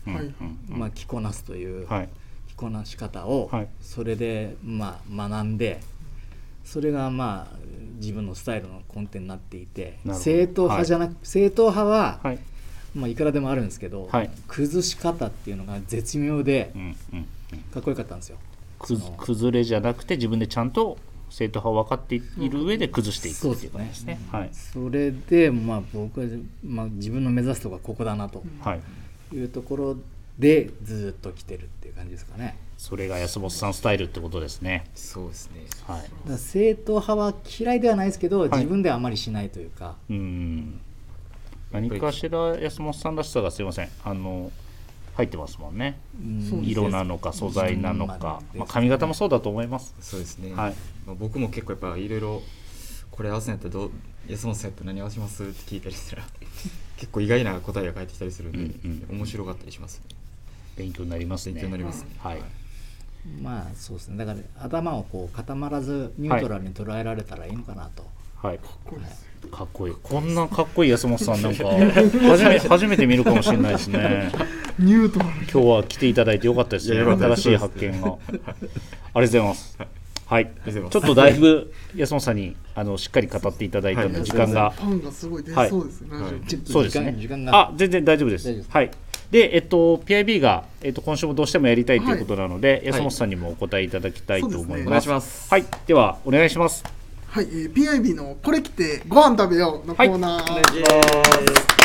[0.68, 2.08] まあ、着こなすというはい。
[2.48, 3.68] 着こなし方を、はい。
[3.82, 5.82] それで、まあ、学んで
[6.66, 7.56] それがまあ
[7.98, 12.38] 自分のスタイルの根底になっていて正統派じゃなく、正統派は、はい。
[12.94, 14.30] まあ、いくらでもあるんですけど、はい。
[14.48, 17.58] 崩し方っていうのが絶妙でうんうんうん。
[17.72, 18.38] かっこよかったんですよ。
[18.78, 20.98] 崩れじゃなくて自分でちゃんと
[21.30, 24.18] 正統派を分かっている上で崩していくっていうことですね。
[24.32, 24.50] はい。
[24.52, 26.26] それで、まあ、僕は、
[26.64, 28.80] まあ、自分の目指すとこはここだなとはい。
[29.34, 29.96] いうところ
[30.38, 32.56] でずっと来てるっていう感じですかね。
[32.78, 34.84] それが安本さんスタイルってことですね。
[34.94, 36.28] そうですねはい。
[36.28, 40.80] だ正統派は嫌いではないですけど、い自分ではあまりしないというか、うん。
[41.72, 44.52] 何かしら安本さんらしさがすいませんあの
[45.14, 45.98] 入ってますもんね。
[46.20, 49.94] うんそうです色なのか素材なのか、うんまあ髪型もそうだと思います。
[50.00, 50.74] そうですね、はい
[51.06, 52.42] まあ、僕も結構やっぱいろいろ
[53.10, 53.90] これ合わせんやったらどう
[54.28, 56.22] 安本さんやったら何合わせますって聞いたりしたら
[56.98, 60.16] 結構意外な答えが返ってきたりするんで、うんうん面白かったりしますね
[60.76, 61.54] 勉強になりますね。
[61.54, 62.42] 勉強になりますねはい。
[63.42, 64.24] まあそうですね。
[64.24, 68.04] だから頭をこう固まらずニュートラルに捉えられたらいいのかなと、
[68.42, 68.58] はい。
[68.84, 69.94] これですかっこいい。
[70.02, 74.30] こんなかっこいい安本さんなんか初め初めて見るかもしれないですね。
[74.78, 75.30] ニュートラル。
[75.32, 77.00] 今日は来ていただいてよかったですね。
[77.00, 78.08] 新しい発見が。
[78.08, 79.78] ありがとうございます。
[80.26, 80.44] はい。
[80.44, 80.92] りがとうございます。
[80.92, 84.24] ちょっとだいぶ安本さんにあのしっかり語っていただいたのではい。
[84.24, 86.32] 時間がパンがすごい出そうですね、はい。
[86.64, 87.12] そうですね。
[87.12, 87.56] 時間時間が。
[87.56, 88.48] あ全然大丈夫です。
[88.48, 88.70] 大丈夫です。
[88.72, 88.90] はい
[89.30, 92.86] でえっと PIB がえっと今週もどうしてもやりたいということなので、い。
[92.86, 94.84] 安本さんにもお答えいただきたいと思いそうですね。
[94.84, 94.88] ます。
[94.88, 95.50] お願いします。
[95.50, 95.64] はい。
[95.86, 96.84] ではお願いします。
[97.28, 101.76] はい、えー、PIB のこれ来てご飯食べようのコーナー、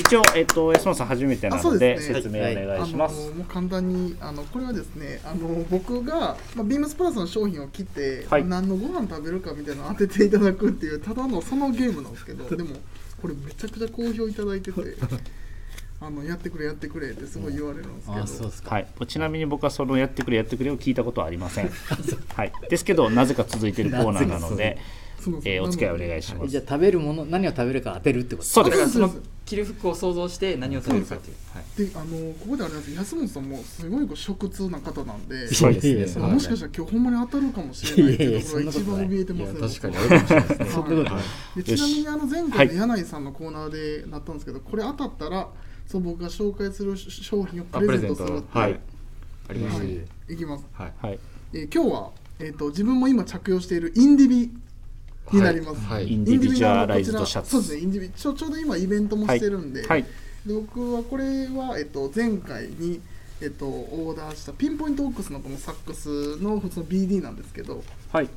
[0.00, 2.14] 一応えっと安本さん初めてなのでうですね。
[2.14, 3.26] 説明お願いします。
[3.26, 8.44] あのもう簡単にあのこれはですねあの僕が、まあ、ビームスプラスの商品を切って、はい。
[8.44, 12.76] 何のご飯食べるかみたいなのを当てていただくっていうただのそのゲームなんですけどでも
[13.20, 14.80] これめちゃくちゃ好評いただいてて
[16.00, 21.70] あのやってくれやってくれってすごい言われるんですけど、あそうですか、はい、ちなみに僕はそのやってくれやってくれを聞いたことはありません。
[22.34, 24.76] はい、ですけどなぜか続いてるコーナーなので、
[25.44, 26.48] えーお付き合いお願いします。
[26.50, 28.76] じゃあ食べるもの何を食べるか当てるってことそうです。
[28.76, 31.36] だからその着る服を想像して何を食べるかっていう。
[31.52, 31.90] はい。
[31.90, 36.26] であのここであれなんですけど安本さんもすごいこう食通な方なんでそうですね。
[36.26, 39.60] もしかしたら今日ほんまに当たるかもしれないっていうところが一番怯えてますね。
[39.60, 41.20] 確かにあるかもしれな
[41.60, 45.48] いちなみにあの前回の柳井さんのコーナーでなったんですけど、これ当たったら
[45.86, 48.62] そう僕が紹介する商品をプレゼントするっていう。
[48.62, 48.80] はい。
[49.48, 49.94] ありましたはい。
[49.94, 50.92] ねいきます、はい。
[51.00, 51.18] はい、
[51.52, 52.10] えー今日は、
[52.40, 54.50] えー、と自分も今着用しているインディビ
[55.32, 56.02] になります、はい。
[56.04, 56.12] はい。
[56.12, 57.50] インディビジュアライズドシャツ。
[57.50, 63.00] そうですねインディビちょちょうど今イベントもしてるんで,、はい、で僕はこれは、えっと前回に、
[63.40, 67.84] えっと、オーダーしたピンポイントオックスのこのサックスの普通の BD なんですけど。
[68.12, 68.28] はい。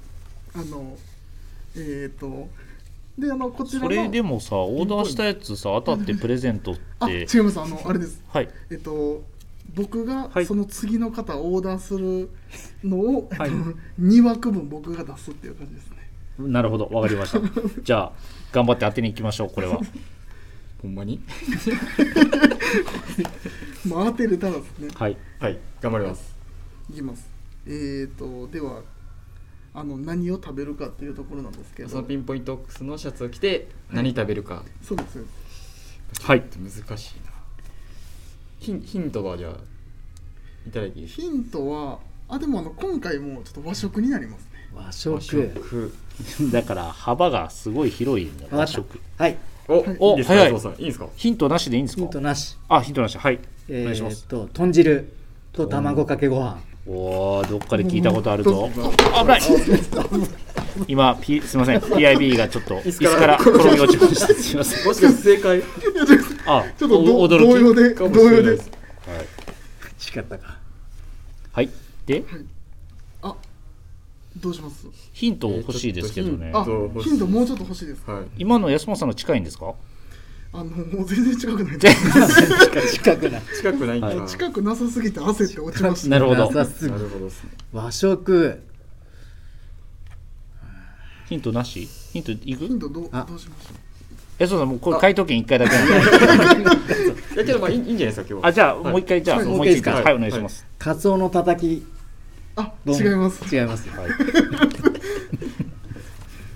[0.53, 0.97] あの
[1.75, 2.49] えっ、と
[3.19, 7.59] であのこちらのそれでもさオーダーしたやつさ当たってプレゼントっあて違います。
[7.59, 8.23] あのあれです。
[8.27, 8.49] はい。
[8.71, 9.23] えっと
[9.75, 10.45] 僕がはい。
[10.45, 12.29] その次の方オーダーする
[12.83, 15.97] のを、はいえっと、2枠分僕が出すっていう感じですね。
[16.39, 16.87] なるほど。
[16.87, 17.39] わかりました。
[17.83, 18.11] じゃあ
[18.51, 19.79] 頑張って当てに行きましょうこれは。
[20.81, 21.19] ほんまに？
[23.85, 24.87] まあ当てれたらですね。
[24.95, 25.17] はい。
[25.39, 25.57] はい。
[25.81, 26.35] 頑張ります。
[26.89, 27.29] いきます。
[27.67, 28.81] えっ、とでは
[29.73, 31.89] あの何を食べるかっていうところなんですけど。
[31.89, 34.63] そのピンポイントオックスのシャツを着て何食べるか。
[34.81, 35.13] そうです。
[35.13, 35.27] そうで
[36.15, 37.31] すはい難しいな。
[38.59, 39.53] ヒンヒントはじゃあ
[40.67, 41.21] いただいていいですか？
[41.21, 44.69] ヒントはあでもあの今回もちょっと和食になりますね。
[44.75, 45.15] 和食。
[45.15, 45.93] 和食。
[46.51, 48.99] だから幅がすごい広いんだ和食。
[49.17, 49.37] はい。
[49.67, 50.33] おおいいですか？
[50.35, 50.51] 早い。
[50.79, 51.07] いいですか？
[51.15, 52.57] ヒントなしでいいんですヒかントなし。
[52.67, 53.17] あヒントなし。
[53.17, 53.39] はい。
[53.69, 54.23] えお願いします。
[54.25, 55.13] と豚汁
[55.53, 58.69] と卵かけご飯おーどっかで聞いたことあるぞ。
[58.75, 59.41] 危ない。
[60.87, 61.79] 今、P、すみません。
[61.79, 64.27] PIB がちょっと椅子から転び落ちました。
[64.33, 64.87] すみません。
[64.87, 65.63] もしかして正解
[66.45, 67.45] あちょっと驚き。
[67.45, 68.57] 同様で同様でしれないで。
[68.57, 68.71] す
[70.17, 70.57] 違ったか
[71.51, 71.69] はい。
[72.05, 72.23] で
[73.21, 73.35] あ
[74.37, 74.87] どうします？
[75.11, 76.53] ヒント欲しいですけどね、
[77.03, 78.23] ヒントもうちょっと欲しいですはい。
[78.37, 79.73] 今の安本さんの近いんですか？
[80.51, 81.77] あのもう全然近くない。
[82.91, 83.41] 近くない。
[83.55, 86.51] 近くないんだはいな近くなさすぎて焦って落ちましたなるほど。
[86.51, 87.31] なさすぎなるほどね
[87.71, 88.59] 和食。
[91.27, 91.87] ヒントなし？
[92.13, 93.25] ヒントいヒンくトどうあ。
[93.29, 93.75] どうしましょう
[94.39, 95.75] 安本さんもうこれ回答権1回だけ。
[95.75, 98.43] なんでいやけどまあいいいいんじゃないですか今日。
[98.43, 98.91] はあじゃあはい。
[98.91, 99.45] もう一回じゃあはい。
[99.45, 100.03] もう一回はい。
[100.03, 100.65] はいお願いします。
[100.79, 101.85] カツオのたたき。
[102.55, 103.55] あ丼違います。
[103.55, 103.87] 違います。
[103.89, 104.09] はい。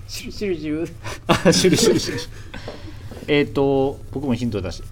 [0.08, 0.88] シュルシュルシュル。
[1.28, 2.20] あシュルシュルシュル
[3.28, 4.82] えっと僕もヒント出し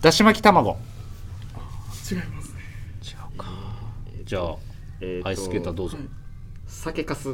[0.00, 0.70] だし巻き卵。
[2.10, 2.60] 違いますね
[3.02, 3.46] 違うか
[4.24, 4.56] じゃあ
[5.00, 5.96] えーとアイススケーターどうぞ。
[6.66, 7.28] 酒かす。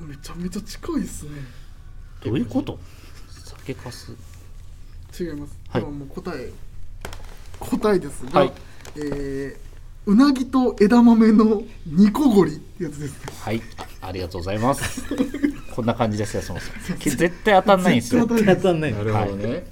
[0.00, 1.30] めちゃめちゃ近いですね。
[2.22, 2.78] どういうこと？
[3.44, 4.12] 酒かす。
[5.18, 5.80] 違います、はい。
[5.82, 6.50] でももう答え。
[7.58, 8.52] 答えですが、はい。
[8.96, 9.66] えー
[10.08, 13.32] うなぎと枝豆の煮こごりってやつですね。
[13.40, 13.60] はい。
[14.02, 15.02] あありがとうございます
[15.76, 16.96] こんな感じですよそもそも。
[16.98, 18.26] 絶対当たんないんですよ。
[18.26, 18.94] 絶対当たんない。
[18.94, 19.66] なるほどね。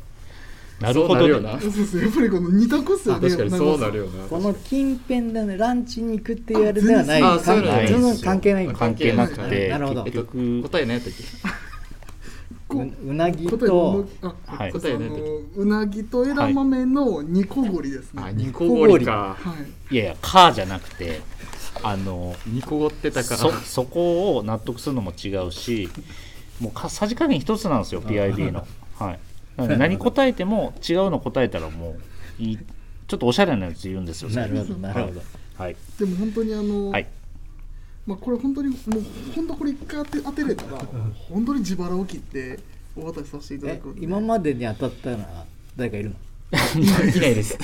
[0.78, 1.61] なるほどねそうなるよな。
[1.61, 3.30] そうですやっぱりこの二択っすよね。
[3.30, 7.22] 確かにそうなるよよなこの近辺でねランチに行くっていうあれではない。
[7.22, 8.68] あそういうのない全然関係ない。
[8.68, 9.68] 関係なくて。
[9.70, 10.05] なるほど。
[10.05, 11.24] 結局答え何やったっけ
[12.68, 14.94] こううなぎ答えとあはいそう答え
[15.57, 18.34] うなぎと枝豆の煮こごりですね、あはい。
[18.34, 19.36] 煮こごりか。
[19.40, 19.55] は
[19.90, 19.94] い。
[19.94, 21.20] いやいや「か」じゃなくて
[21.83, 23.37] あの煮こごってたから。
[23.37, 25.89] そそこを納得するのも違うし
[26.61, 28.66] もうかさじ加減一つなんですよ PIB の。
[28.99, 29.18] はい。
[29.57, 31.97] なので何答えても違うの答えたらも
[32.39, 32.59] ういい。
[33.07, 34.31] ちょっとおしゃれなやつ言うんですよ。
[34.31, 35.22] なるほどなるほど。
[35.57, 35.77] はい。
[35.99, 37.07] でも本当にあの、はい。
[38.07, 38.79] まあこれ本当にもう
[39.35, 40.79] 本当これ一回当て当てれたら
[41.29, 42.59] 本当に自腹を切って
[42.97, 45.45] お渡しさせていただえく今までに当たったのは
[45.77, 46.16] 誰かいるの？
[46.78, 47.59] いないです。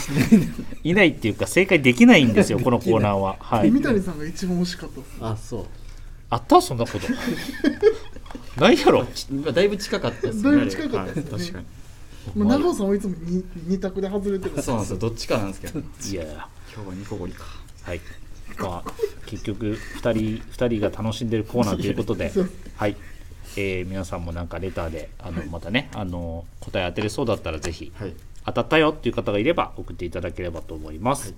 [0.85, 3.37] いないっていうか正解できないんですよ このコーナーは。
[3.41, 3.71] はい。
[3.71, 5.13] 三谷さんが一番惜しかったです。
[5.21, 5.67] あそう。
[6.31, 6.61] あった？
[6.61, 7.07] そんなこと。
[8.61, 9.07] ないやろ。
[9.31, 10.43] 今だいぶ近かったですね。
[10.43, 11.31] だいぶ近かったですね。
[11.33, 11.41] はい。
[11.41, 11.63] 確か
[12.35, 14.57] まあ、長尾さんはいつも二二択で外れてる。
[14.57, 14.99] にそうなんですよ。
[14.99, 15.81] どっちかなんですけど。
[15.81, 17.45] いやいや今日は煮こごりか。
[17.83, 18.01] はい。
[18.59, 18.93] まあ
[19.27, 22.31] 結局2人二人が楽しんでるコーナーということで。
[22.77, 22.97] はい、
[23.57, 27.91] えー皆さんもなんかレターであのまたねあの答え当てれそうだったらぜひ。
[27.95, 28.13] はい
[28.47, 31.35] 当たったよっていう方がいれば送っていただければと思います。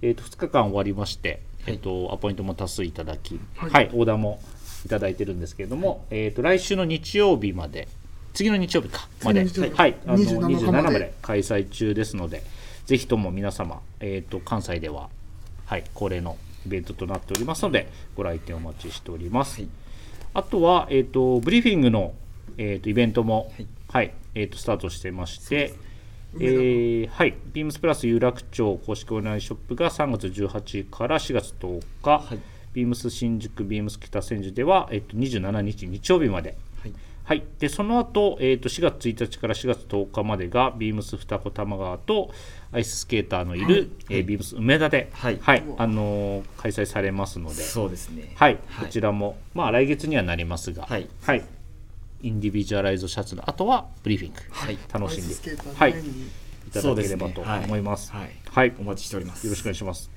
[0.00, 4.40] えっ、と2日間終わりまして、えっ、とアポイントも多数いただき、は、はいいオーダーも
[4.86, 7.88] いただいてるんですけれども、えっ、と来週の日曜日まで
[8.34, 10.82] 次の日曜日かまで、はい、あの27 27まで。
[10.82, 12.42] まで開催中ですので、
[12.86, 15.08] ぜひとも皆様、えー、と関西では、
[15.66, 19.60] はい、恒例のイベントとなっておりますので、ご来店お待ちしております。
[19.60, 19.70] はい。
[20.34, 22.14] あとは、えー、とブリーフィングの、
[22.58, 23.66] えー、とイベントも、はい。
[23.88, 25.74] はいえー、とスタートしてまして、
[26.34, 32.38] えーはい、ビームスプラス有楽町公式オンラインショップが3月18から4月10日、はい。
[32.74, 36.56] ビームス新宿、ビームス北千住では、えっと、27日日曜日まで、
[37.24, 37.38] はい。
[37.38, 42.30] はい、でその後、えっと4月1日から4月10日までがビームス二子玉川と
[42.72, 45.40] アイススケーターのいる、えービームス梅田で、はい。
[45.78, 48.32] あのー開催されますので、そうですね。
[48.36, 48.86] はい、はい。
[48.86, 51.08] こちらも、まあ、来月にはなりますが、はい。
[52.22, 54.78] インディビジュアライズシャツのあとはブリーフィング、はい。
[54.92, 55.34] 楽しんで
[55.74, 58.12] はい、いただければと思います。
[58.12, 58.30] はい。
[58.50, 59.46] はい、お待ちしております。
[59.46, 60.13] よろしくお願いします。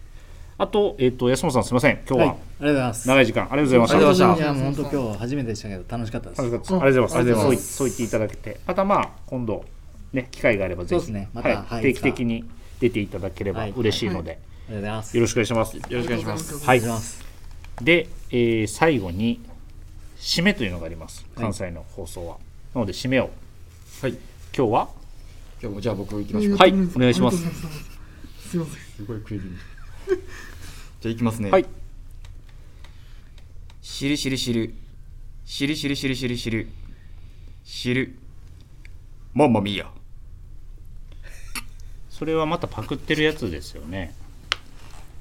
[0.60, 3.08] あと、えっ、と、安本さん、すみません、今日ははい、ありがとうございます。
[3.08, 3.96] 長い時間、ありがとうございました。
[3.96, 4.44] ありがとうございました。
[4.44, 6.42] いやもう本当今日初めてでしたけど楽しかったです。
[6.42, 6.64] 楽しかった。
[6.64, 7.44] ですありがとうございます。
[7.44, 9.66] そういそう言っていただけて、またまあ、今度、
[10.14, 11.30] ね、機会があればぜひ、ね。
[11.34, 12.44] またはいはい定期的に
[12.80, 13.74] 出ていただければはい。
[13.78, 15.18] 嬉しいので、ありがとうございます。
[15.18, 15.78] よろしくお願いします。
[15.78, 16.66] よろしくお願いします。
[16.66, 16.82] はい。
[17.84, 19.40] で、えー最後に、
[20.18, 21.44] 締めというのがあります、はい。
[21.44, 22.38] 関西の放送は。
[22.74, 23.30] なので、締めを、
[24.02, 24.18] はい。
[24.58, 24.90] 今日は、
[25.62, 26.58] 今日もじゃあ僕行きましょう。
[26.58, 27.38] はいお願いします。
[27.38, 27.44] す。
[28.50, 28.76] すいません。
[28.98, 29.78] すごいクレディ
[31.08, 31.52] じゃあ行きますね。
[31.52, 31.66] はい、
[33.82, 34.74] しるしるしる。
[35.46, 36.38] しるしるしるしる。
[36.38, 36.68] しる。
[37.64, 38.16] しる
[39.34, 39.92] マンマミーヤ
[42.10, 44.16] それはまたパクってるやつですよね。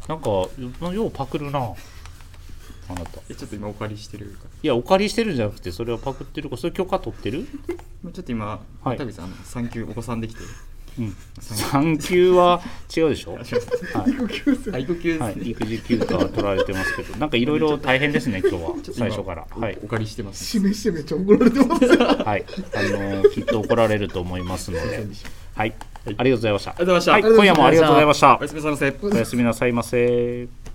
[0.09, 3.21] なんか、ようパクるな、あなた。
[3.29, 7.47] えちょっと今お借りしてるかいや、お借りしてるんじゃなくて、それはパクってるか、それ許可取ってる？
[8.05, 8.97] ら ちょっと今はい。
[8.97, 10.41] 田口さん産休お子さんできて
[10.99, 11.17] うん。
[11.41, 12.61] 産休は
[12.97, 13.33] 違うでしょ？
[13.35, 14.11] はい。
[14.11, 14.83] 育休ですね、はい、
[15.51, 19.47] 育児休暇は取られてますけど、なんかいろいろ大変ですね、今日は、最初から。
[19.57, 19.79] おはい。
[19.85, 20.45] お、借りしてます。
[20.45, 21.85] 示してめっちゃ怒られてます。
[21.85, 22.45] よ はい、
[22.75, 25.07] あのーきっと怒られると思いますので、
[25.55, 25.75] はい、
[26.07, 26.71] ありがとうございました。
[26.71, 27.13] ありがとうございました。
[27.13, 28.39] はい、今夜もありがとうございました。
[28.39, 28.43] お。
[28.43, 28.93] やすみなさい。
[28.93, 30.66] ませおやすみなさいませ。